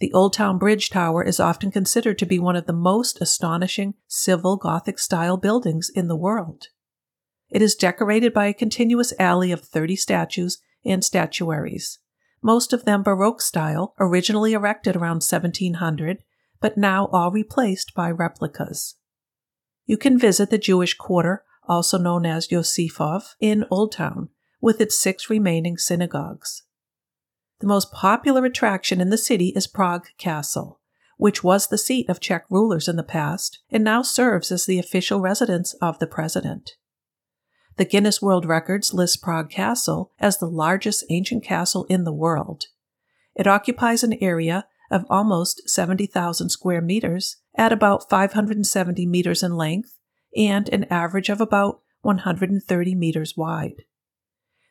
[0.00, 3.94] The Old Town Bridge Tower is often considered to be one of the most astonishing
[4.08, 6.70] civil Gothic style buildings in the world.
[7.48, 12.00] It is decorated by a continuous alley of 30 statues and statuaries,
[12.42, 16.22] most of them Baroque style, originally erected around 1700,
[16.60, 18.96] but now all replaced by replicas.
[19.86, 24.28] You can visit the Jewish Quarter, also known as Josefov, in Old Town,
[24.60, 26.64] with its six remaining synagogues.
[27.60, 30.80] The most popular attraction in the city is Prague Castle,
[31.18, 34.78] which was the seat of Czech rulers in the past and now serves as the
[34.78, 36.72] official residence of the president.
[37.80, 42.64] The Guinness World Records lists Prague Castle as the largest ancient castle in the world.
[43.34, 49.96] It occupies an area of almost 70,000 square meters at about 570 meters in length
[50.36, 53.84] and an average of about 130 meters wide.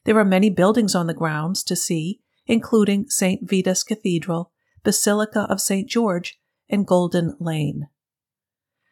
[0.05, 3.41] There are many buildings on the grounds to see, including St.
[3.41, 4.51] Vitus Cathedral,
[4.83, 5.89] Basilica of St.
[5.89, 7.87] George, and Golden Lane.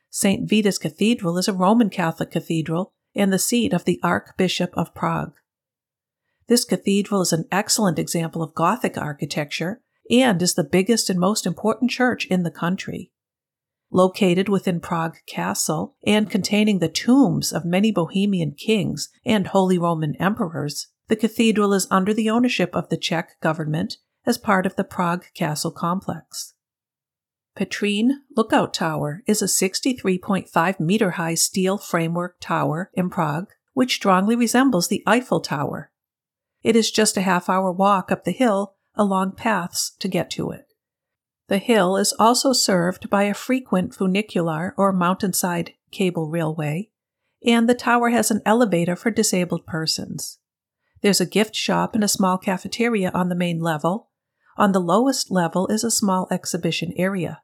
[0.10, 0.50] St.
[0.50, 5.34] Vitus Cathedral is a Roman Catholic cathedral and the seat of the Archbishop of Prague.
[6.48, 11.46] This cathedral is an excellent example of Gothic architecture and is the biggest and most
[11.46, 13.12] important church in the country.
[13.92, 20.16] Located within Prague Castle and containing the tombs of many Bohemian kings and Holy Roman
[20.16, 24.84] emperors, the cathedral is under the ownership of the Czech government as part of the
[24.84, 26.54] Prague Castle complex.
[27.58, 34.36] Petřín Lookout Tower is a 63.5 meter high steel framework tower in Prague, which strongly
[34.36, 35.90] resembles the Eiffel Tower.
[36.62, 40.52] It is just a half hour walk up the hill along paths to get to
[40.52, 40.68] it.
[41.48, 46.92] The hill is also served by a frequent funicular or mountainside cable railway,
[47.44, 50.38] and the tower has an elevator for disabled persons.
[51.02, 54.10] There's a gift shop and a small cafeteria on the main level.
[54.58, 57.42] On the lowest level is a small exhibition area.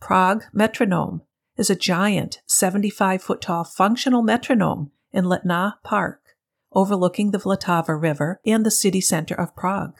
[0.00, 1.22] Prague Metronome
[1.56, 6.36] is a giant 75 foot tall functional metronome in Letná Park,
[6.72, 9.98] overlooking the Vltava River and the city center of Prague.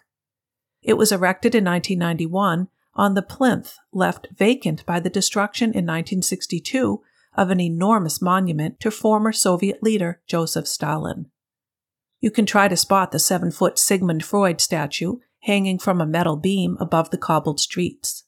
[0.82, 7.02] It was erected in 1991 on the plinth left vacant by the destruction in 1962
[7.36, 11.30] of an enormous monument to former Soviet leader Joseph Stalin.
[12.20, 16.36] You can try to spot the seven foot Sigmund Freud statue hanging from a metal
[16.36, 18.24] beam above the cobbled streets.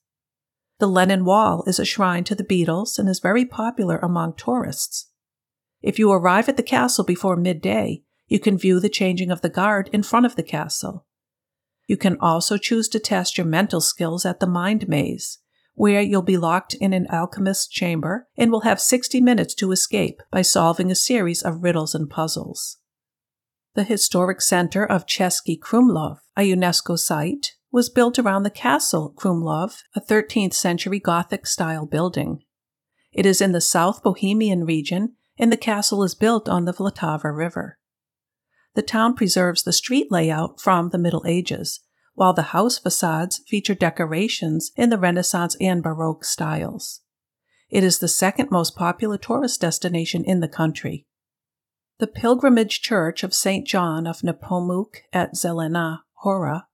[0.81, 5.11] The Lennon Wall is a shrine to the Beatles and is very popular among tourists.
[5.83, 9.51] If you arrive at the castle before midday, you can view the changing of the
[9.51, 11.05] guard in front of the castle.
[11.87, 15.41] You can also choose to test your mental skills at the Mind Maze,
[15.75, 20.23] where you'll be locked in an alchemist's chamber and will have 60 minutes to escape
[20.31, 22.79] by solving a series of riddles and puzzles.
[23.75, 29.83] The historic center of Český Krumlov, a UNESCO site, was built around the castle Krumlov,
[29.95, 32.43] a 13th century Gothic style building.
[33.13, 37.35] It is in the South Bohemian region, and the castle is built on the Vltava
[37.37, 37.79] River.
[38.75, 41.81] The town preserves the street layout from the Middle Ages,
[42.15, 47.01] while the house facades feature decorations in the Renaissance and Baroque styles.
[47.69, 51.07] It is the second most popular tourist destination in the country.
[51.99, 53.67] The pilgrimage church of St.
[53.67, 56.67] John of Nepomuk at Zelena Hora,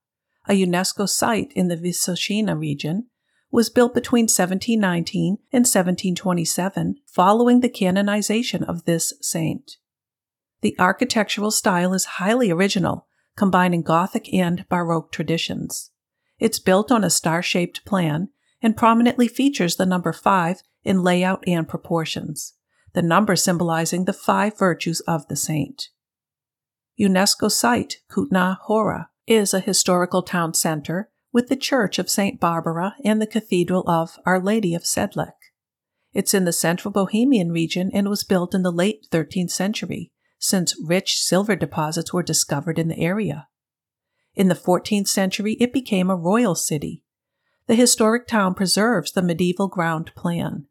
[0.47, 3.07] a UNESCO site in the Vysočina region,
[3.51, 9.77] was built between 1719 and 1727 following the canonization of this saint.
[10.61, 15.91] The architectural style is highly original, combining Gothic and Baroque traditions.
[16.39, 18.29] It's built on a star shaped plan
[18.61, 22.53] and prominently features the number 5 in layout and proportions
[22.97, 25.89] the number symbolizing the five virtues of the saint.
[26.99, 32.39] UNESCO site Kutna Hora is a historical town center with the Church of St.
[32.39, 35.33] Barbara and the Cathedral of Our Lady of Sedlec.
[36.13, 40.81] It's in the central Bohemian region and was built in the late 13th century, since
[40.81, 43.47] rich silver deposits were discovered in the area.
[44.33, 47.03] In the 14th century, it became a royal city.
[47.67, 50.67] The historic town preserves the medieval ground plan.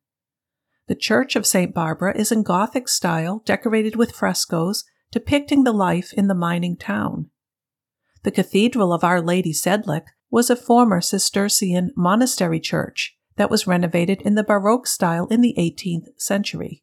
[0.88, 1.74] The Church of St.
[1.74, 7.30] Barbara is in Gothic style, decorated with frescoes depicting the life in the mining town.
[8.26, 14.20] The Cathedral of Our Lady Sedlec was a former Cistercian monastery church that was renovated
[14.22, 16.82] in the Baroque style in the 18th century.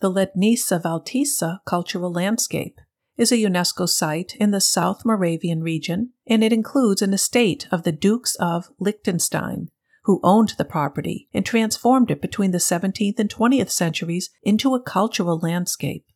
[0.00, 2.80] The Lednice Valtice cultural landscape
[3.18, 7.82] is a UNESCO site in the South Moravian region, and it includes an estate of
[7.82, 9.68] the Dukes of Liechtenstein,
[10.04, 14.80] who owned the property and transformed it between the 17th and 20th centuries into a
[14.80, 16.06] cultural landscape.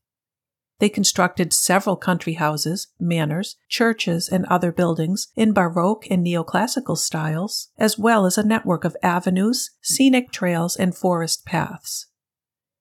[0.80, 7.68] They constructed several country houses, manors, churches, and other buildings in Baroque and neoclassical styles,
[7.78, 12.06] as well as a network of avenues, scenic trails, and forest paths.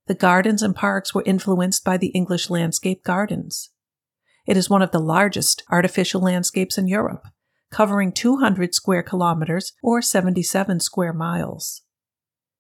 [0.08, 3.70] The gardens and parks were influenced by the English landscape gardens.
[4.48, 7.28] It is one of the largest artificial landscapes in Europe,
[7.70, 11.82] covering 200 square kilometers or 77 square miles.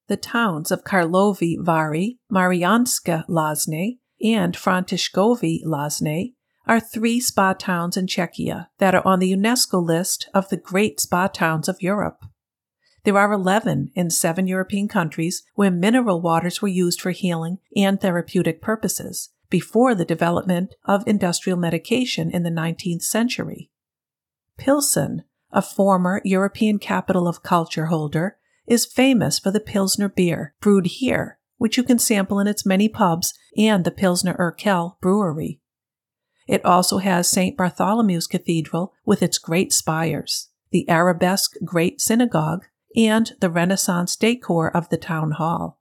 [0.09, 6.33] The towns of Karlovy Vary, Mariánske Lázně, and Františkovy Lázně
[6.65, 10.99] are three spa towns in Czechia that are on the UNESCO list of the great
[10.99, 12.25] spa towns of Europe.
[13.05, 17.99] There are 11 in seven European countries where mineral waters were used for healing and
[17.99, 23.71] therapeutic purposes before the development of industrial medication in the 19th century.
[24.57, 28.37] Pilsen, a former European capital of culture holder,
[28.67, 32.89] is famous for the Pilsner beer brewed here, which you can sample in its many
[32.89, 35.61] pubs and the Pilsner Urquell brewery.
[36.47, 37.55] It also has St.
[37.55, 42.65] Bartholomew's Cathedral with its great spires, the arabesque Great Synagogue,
[42.95, 45.79] and the Renaissance decor of the town hall.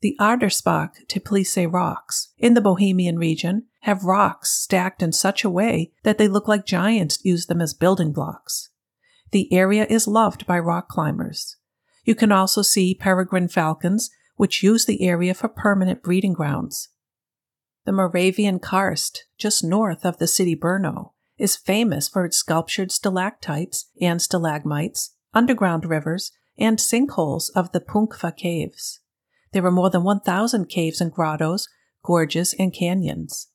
[0.00, 5.92] The Arderspach Teplice rocks in the Bohemian region have rocks stacked in such a way
[6.04, 8.70] that they look like giants used them as building blocks.
[9.32, 11.56] The area is loved by rock climbers.
[12.04, 14.10] You can also see peregrine falcons,
[14.40, 16.88] which use the area for permanent breeding grounds.
[17.84, 23.90] The Moravian Karst, just north of the city Brno, is famous for its sculptured stalactites
[24.00, 29.00] and stalagmites, underground rivers, and sinkholes of the Punkva caves.
[29.52, 31.68] There are more than 1,000 caves and grottos,
[32.02, 33.48] gorges, and canyons.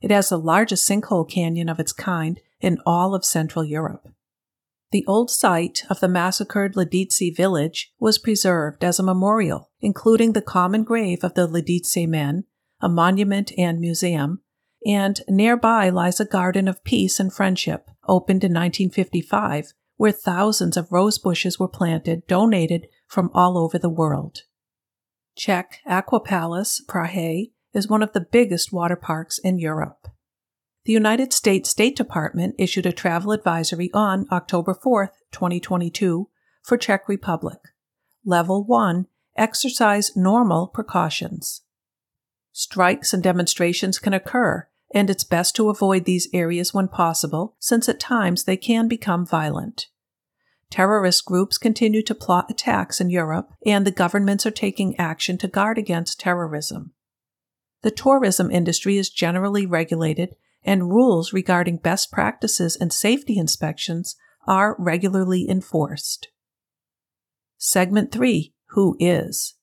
[0.00, 4.08] It has the largest sinkhole canyon of its kind in all of Central Europe.
[4.92, 10.42] The old site of the massacred Lidice village was preserved as a memorial, including the
[10.42, 12.44] common grave of the Lidice men,
[12.80, 14.42] a monument and museum,
[14.86, 20.92] and nearby lies a garden of peace and friendship, opened in 1955, where thousands of
[20.92, 24.42] rose bushes were planted, donated from all over the world.
[25.36, 30.05] Czech Aquapalace Prahe is one of the biggest water parks in Europe.
[30.86, 36.28] The United States State Department issued a travel advisory on October 4, 2022,
[36.62, 37.58] for Czech Republic.
[38.24, 39.06] Level 1
[39.36, 41.62] Exercise normal precautions.
[42.52, 47.88] Strikes and demonstrations can occur, and it's best to avoid these areas when possible, since
[47.88, 49.88] at times they can become violent.
[50.70, 55.48] terrorist groups continue to plot attacks in Europe, and the governments are taking action to
[55.48, 56.92] guard against terrorism.
[57.82, 60.36] The tourism industry is generally regulated,
[60.66, 64.16] and rules regarding best practices and safety inspections
[64.46, 66.28] are regularly enforced.
[67.56, 69.54] Segment 3 Who is?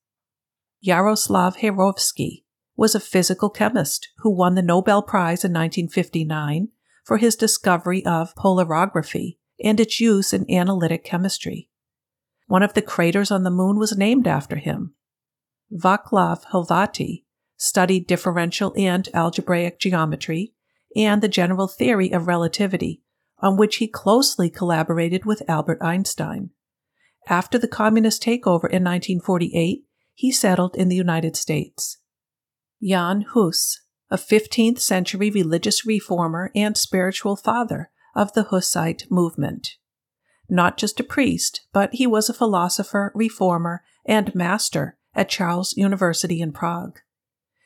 [0.84, 2.44] Jaroslav Heyrovský
[2.76, 6.70] was a physical chemist who won the Nobel Prize in 1959
[7.04, 11.70] for his discovery of polarography and its use in analytic chemistry.
[12.48, 14.96] One of the craters on the moon was named after him.
[15.72, 17.24] Vaclav Hlavaty
[17.58, 20.54] studied differential and algebraic geometry
[20.96, 23.02] and the general theory of relativity,
[23.40, 26.52] on which he closely collaborated with Albert Einstein.
[27.28, 31.98] After the communist takeover in 1948, he settled in the United States.
[32.82, 39.78] Jan Hus, a 15th century religious reformer and spiritual father of the Hussite movement.
[40.50, 46.42] Not just a priest, but he was a philosopher, reformer, and master at Charles University
[46.42, 47.00] in Prague.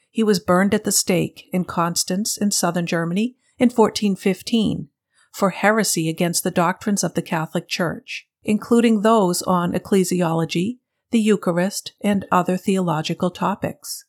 [0.09, 4.89] He was burned at the stake in Constance in southern Germany in 1415
[5.31, 10.79] for heresy against the doctrines of the Catholic Church, including those on ecclesiology,
[11.11, 14.05] the Eucharist, and other theological topics.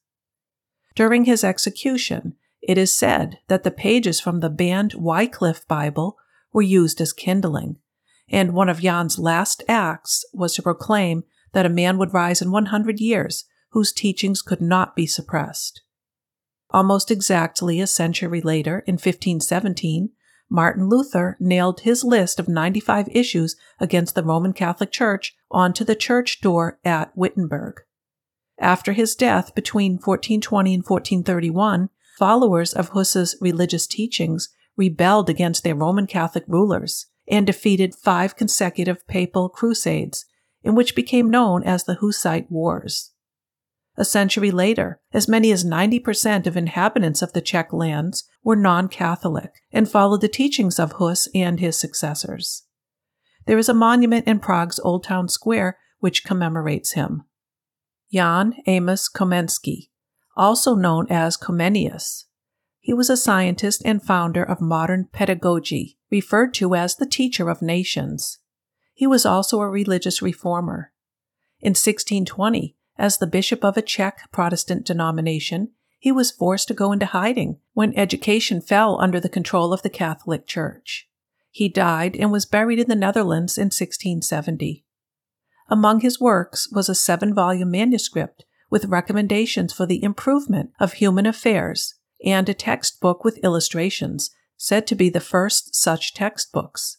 [0.95, 6.17] During his execution, it is said that the pages from the banned Wycliffe Bible
[6.53, 7.77] were used as kindling,
[8.29, 12.51] and one of Jan's last acts was to proclaim that a man would rise in
[12.51, 15.83] 100 years whose teachings could not be suppressed.
[16.71, 20.11] Almost exactly a century later, in 1517,
[20.51, 25.95] Martin Luther nailed his list of 95 issues against the Roman Catholic Church onto the
[25.95, 27.83] church door at Wittenberg.
[28.59, 35.75] After his death between 1420 and 1431, followers of Hus's religious teachings rebelled against their
[35.75, 40.25] Roman Catholic rulers and defeated five consecutive papal crusades,
[40.63, 43.13] in which became known as the Hussite Wars.
[43.99, 48.87] A century later, as many as 90% of inhabitants of the Czech lands were non
[48.87, 52.63] Catholic and followed the teachings of Hus and his successors.
[53.47, 57.25] There is a monument in Prague's Old Town Square which commemorates him.
[58.13, 59.89] Jan Amos Komensky,
[60.37, 62.27] also known as Comenius.
[62.79, 67.63] He was a scientist and founder of modern pedagogy, referred to as the teacher of
[67.63, 68.39] nations.
[68.95, 70.93] He was also a religious reformer.
[71.61, 76.93] In 1620, as the bishop of a Czech Protestant denomination, he was forced to go
[76.93, 81.09] into hiding when education fell under the control of the Catholic Church.
[81.51, 84.85] He died and was buried in the Netherlands in 1670.
[85.69, 91.27] Among his works was a seven volume manuscript with recommendations for the improvement of human
[91.27, 91.95] affairs
[92.25, 96.99] and a textbook with illustrations, said to be the first such textbooks.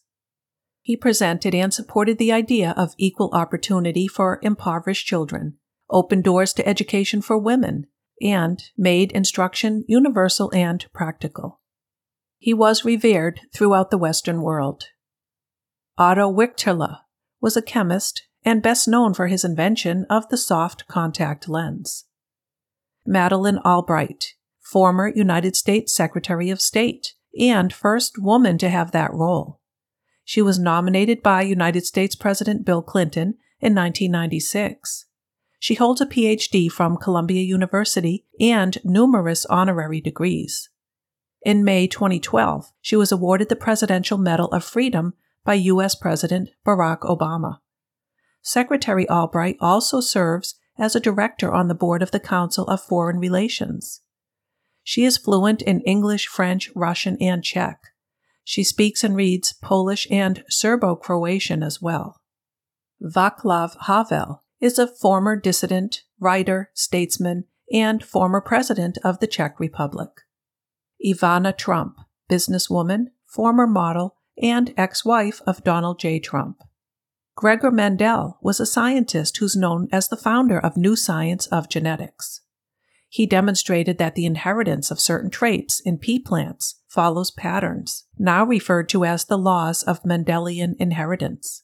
[0.81, 5.58] He presented and supported the idea of equal opportunity for impoverished children
[5.89, 7.87] opened doors to education for women,
[8.21, 11.59] and made instruction universal and practical.
[12.37, 14.85] He was revered throughout the Western world.
[15.97, 16.99] Otto Wichterle
[17.41, 22.05] was a chemist and best known for his invention of the soft contact lens.
[23.05, 29.59] Madeleine Albright, former United States Secretary of State and first woman to have that role.
[30.23, 35.05] She was nominated by United States President Bill Clinton in 1996.
[35.59, 40.69] She holds a PhD from Columbia University and numerous honorary degrees.
[41.41, 45.13] In May 2012, she was awarded the Presidential Medal of Freedom
[45.43, 45.95] by U.S.
[45.95, 47.57] President Barack Obama.
[48.41, 53.19] Secretary Albright also serves as a director on the board of the Council of Foreign
[53.19, 54.01] Relations.
[54.83, 57.79] She is fluent in English, French, Russian, and Czech.
[58.45, 62.21] She speaks and reads Polish and Serbo Croatian as well.
[63.01, 70.09] Vaclav Havel is a former dissident, writer, statesman, and former president of the Czech Republic.
[71.05, 71.97] Ivana Trump,
[72.29, 76.19] businesswoman, former model, and ex wife of Donald J.
[76.19, 76.61] Trump.
[77.35, 82.41] Gregor Mendel was a scientist who's known as the founder of New Science of Genetics.
[83.07, 88.89] He demonstrated that the inheritance of certain traits in pea plants follows patterns, now referred
[88.89, 91.63] to as the laws of Mendelian inheritance.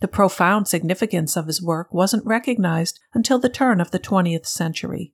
[0.00, 5.12] The profound significance of his work wasn't recognized until the turn of the 20th century.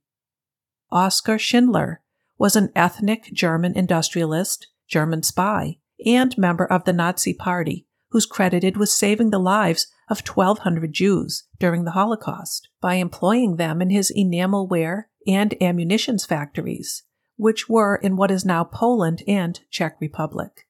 [0.90, 2.02] Oskar Schindler
[2.38, 8.76] was an ethnic German industrialist, German spy, and member of the Nazi Party who's credited
[8.76, 14.12] with saving the lives of 1,200 Jews during the Holocaust by employing them in his
[14.16, 17.02] enamelware and ammunitions factories,
[17.34, 20.68] which were in what is now Poland and Czech Republic.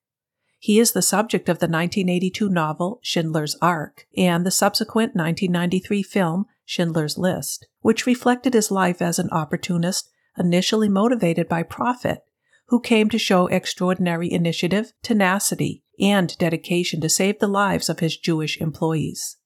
[0.65, 6.47] He is the subject of the 1982 novel Schindler's Ark and the subsequent 1993 film
[6.65, 10.09] Schindler's List, which reflected his life as an opportunist
[10.39, 12.21] initially motivated by profit,
[12.69, 18.17] who came to show extraordinary initiative, tenacity, and dedication to save the lives of his
[18.17, 19.37] Jewish employees.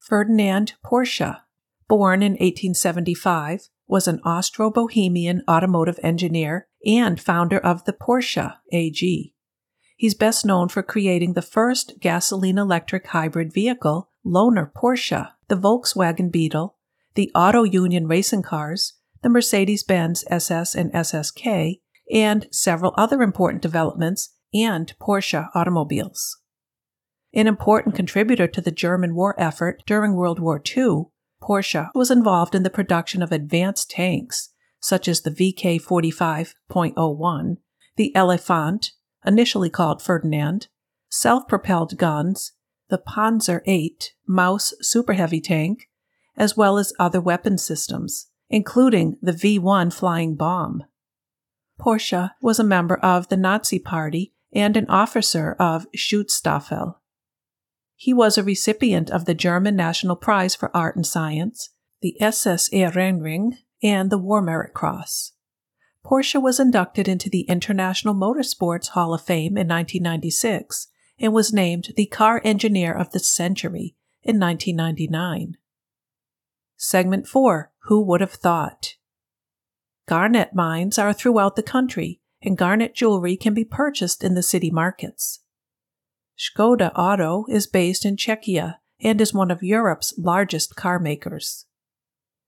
[0.00, 1.38] Ferdinand Porsche,
[1.86, 9.32] born in 1875, was an Austro Bohemian automotive engineer and founder of the Porsche AG.
[10.02, 16.28] He's best known for creating the first gasoline electric hybrid vehicle, Lohner Porsche, the Volkswagen
[16.28, 16.76] Beetle,
[17.14, 21.78] the Auto Union racing cars, the Mercedes Benz SS and SSK,
[22.12, 26.36] and several other important developments and Porsche automobiles.
[27.32, 31.02] An important contributor to the German war effort during World War II,
[31.40, 34.48] Porsche was involved in the production of advanced tanks,
[34.80, 37.58] such as the VK 45.01,
[37.94, 38.90] the Elefant,
[39.24, 40.68] initially called Ferdinand,
[41.10, 42.52] self propelled guns,
[42.88, 43.96] the Panzer VIII
[44.28, 45.88] Maus Super Heavy tank,
[46.36, 50.84] as well as other weapon systems, including the V 1 flying bomb.
[51.80, 56.96] Porsche was a member of the Nazi Party and an officer of Schutzstaffel.
[57.96, 61.70] He was a recipient of the German National Prize for Art and Science,
[62.00, 65.32] the SS Ehrenring, and the War Merit Cross.
[66.04, 70.88] Porsche was inducted into the International Motorsports Hall of Fame in 1996
[71.18, 75.56] and was named the Car Engineer of the Century in 1999.
[76.76, 78.96] Segment 4 Who Would Have Thought?
[80.08, 84.70] Garnet mines are throughout the country, and garnet jewelry can be purchased in the city
[84.70, 85.40] markets.
[86.36, 91.66] Skoda Auto is based in Czechia and is one of Europe's largest car makers.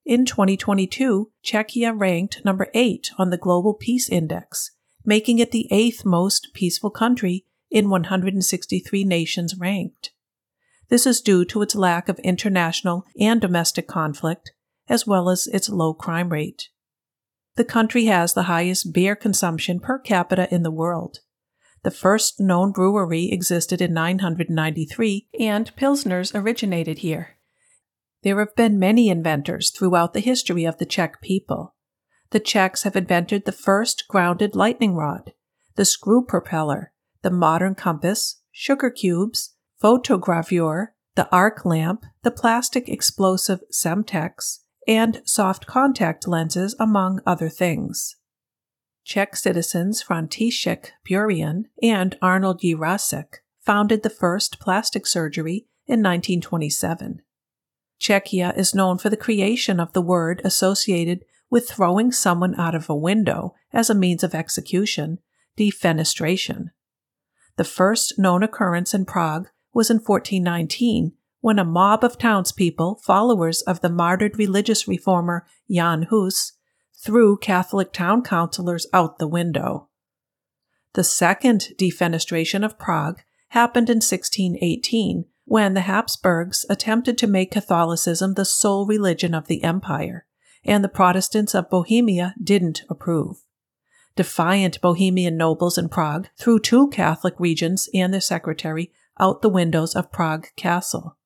[0.05, 4.73] In 2022, Czechia ranked number 8 on the Global Peace Index,
[5.03, 10.11] making it the eighth most peaceful country in 163 nations ranked.
[10.91, 14.53] This is due to its lack of international and domestic conflict,
[14.89, 16.69] as well as its low crime rate.
[17.57, 21.21] The country has the highest beer consumption per capita in the world.
[21.83, 27.34] The first known brewery existed in 993, and Pilsners originated here.
[28.25, 31.75] There have been many inventors throughout the history of the Czech people.
[32.31, 35.35] The Czechs have invented the first grounded lightning rod,
[35.77, 43.61] the screw propeller, the modern compass, sugar cubes, photogravure, the arc lamp, the plastic explosive
[43.71, 48.17] Semtex, and soft contact lenses, among other things.
[49.05, 57.21] Czech citizens František Burian and Arnold Jirásek founded the first plastic surgery in 1927.
[58.01, 62.91] Czechia is known for the creation of the word associated with throwing someone out of
[62.91, 65.19] a window as a means of execution,
[65.59, 66.71] defenestration.
[67.57, 73.61] The first known occurrence in Prague was in 1419 when a mob of townspeople, followers
[73.63, 76.53] of the martyred religious reformer Jan Hus,
[77.05, 79.91] threw Catholic town councilors out the window.
[80.95, 88.35] The second defenestration of Prague happened in 1618 when the Habsburgs attempted to make Catholicism
[88.35, 90.27] the sole religion of the empire,
[90.65, 93.45] and the Protestants of Bohemia didn't approve.
[94.17, 99.95] Defiant Bohemian nobles in Prague threw two Catholic regents and their secretary out the windows
[99.95, 101.17] of Prague Castle.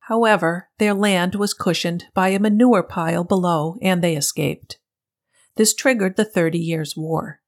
[0.00, 4.78] However, their land was cushioned by a manure pile below and they escaped.
[5.56, 7.40] This triggered the Thirty Years' War.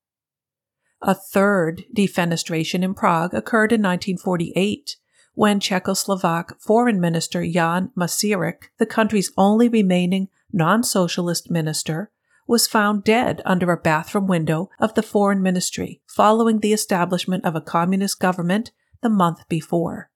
[1.00, 4.96] A third defenestration in Prague occurred in 1948
[5.34, 12.10] when Czechoslovak Foreign Minister Jan Masaryk, the country's only remaining non socialist minister,
[12.46, 17.54] was found dead under a bathroom window of the Foreign Ministry following the establishment of
[17.54, 20.10] a communist government the month before.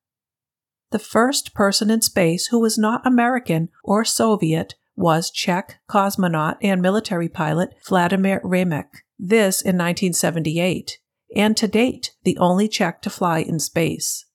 [0.91, 6.83] The first person in space who was not American or Soviet was Czech cosmonaut and
[6.83, 8.89] military pilot Vladimir Remek,
[9.19, 10.99] this in 1978,
[11.37, 14.27] and to date the only Czech to fly in space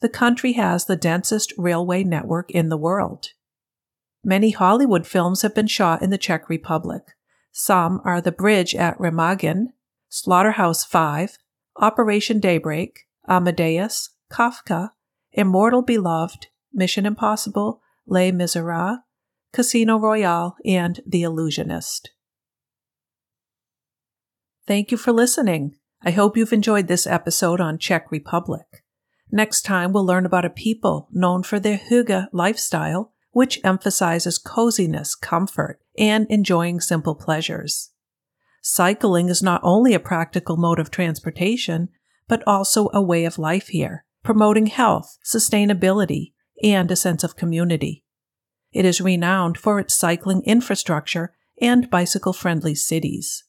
[0.00, 3.28] the country has the densest railway network in the world.
[4.24, 7.02] Many Hollywood films have been shot in the Czech Republic.
[7.52, 9.68] Some are The Bridge at Remagen,
[10.08, 11.38] Slaughterhouse 5,
[11.76, 14.90] Operation Daybreak, Amadeus, Kafka,
[15.32, 18.98] Immortal Beloved, Mission Impossible, Les Miserables,
[19.52, 22.10] Casino Royale, and The Illusionist.
[24.66, 25.76] Thank you for listening.
[26.02, 28.84] I hope you've enjoyed this episode on Czech Republic.
[29.32, 35.14] Next time, we'll learn about a people known for their hygge lifestyle, which emphasizes coziness,
[35.14, 37.90] comfort, and enjoying simple pleasures.
[38.62, 41.88] Cycling is not only a practical mode of transportation,
[42.28, 46.32] but also a way of life here, promoting health, sustainability,
[46.62, 48.04] and a sense of community.
[48.72, 53.44] It is renowned for its cycling infrastructure and bicycle friendly cities.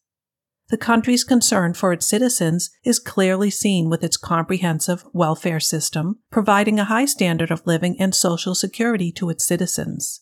[0.72, 6.80] The country's concern for its citizens is clearly seen with its comprehensive welfare system, providing
[6.80, 10.22] a high standard of living and social security to its citizens.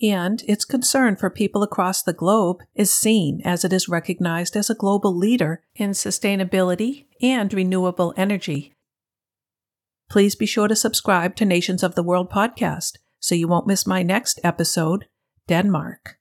[0.00, 4.70] And its concern for people across the globe is seen as it is recognized as
[4.70, 8.72] a global leader in sustainability and renewable energy.
[10.08, 13.86] Please be sure to subscribe to Nations of the World podcast so you won't miss
[13.86, 15.08] my next episode,
[15.46, 16.16] Denmark.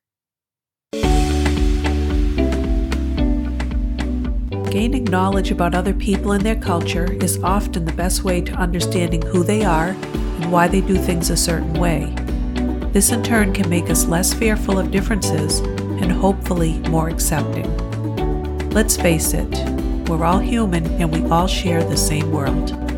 [4.71, 9.21] Gaining knowledge about other people and their culture is often the best way to understanding
[9.21, 12.15] who they are and why they do things a certain way.
[12.93, 17.67] This in turn can make us less fearful of differences and hopefully more accepting.
[18.69, 19.49] Let's face it,
[20.07, 22.90] we're all human and we all share the same world.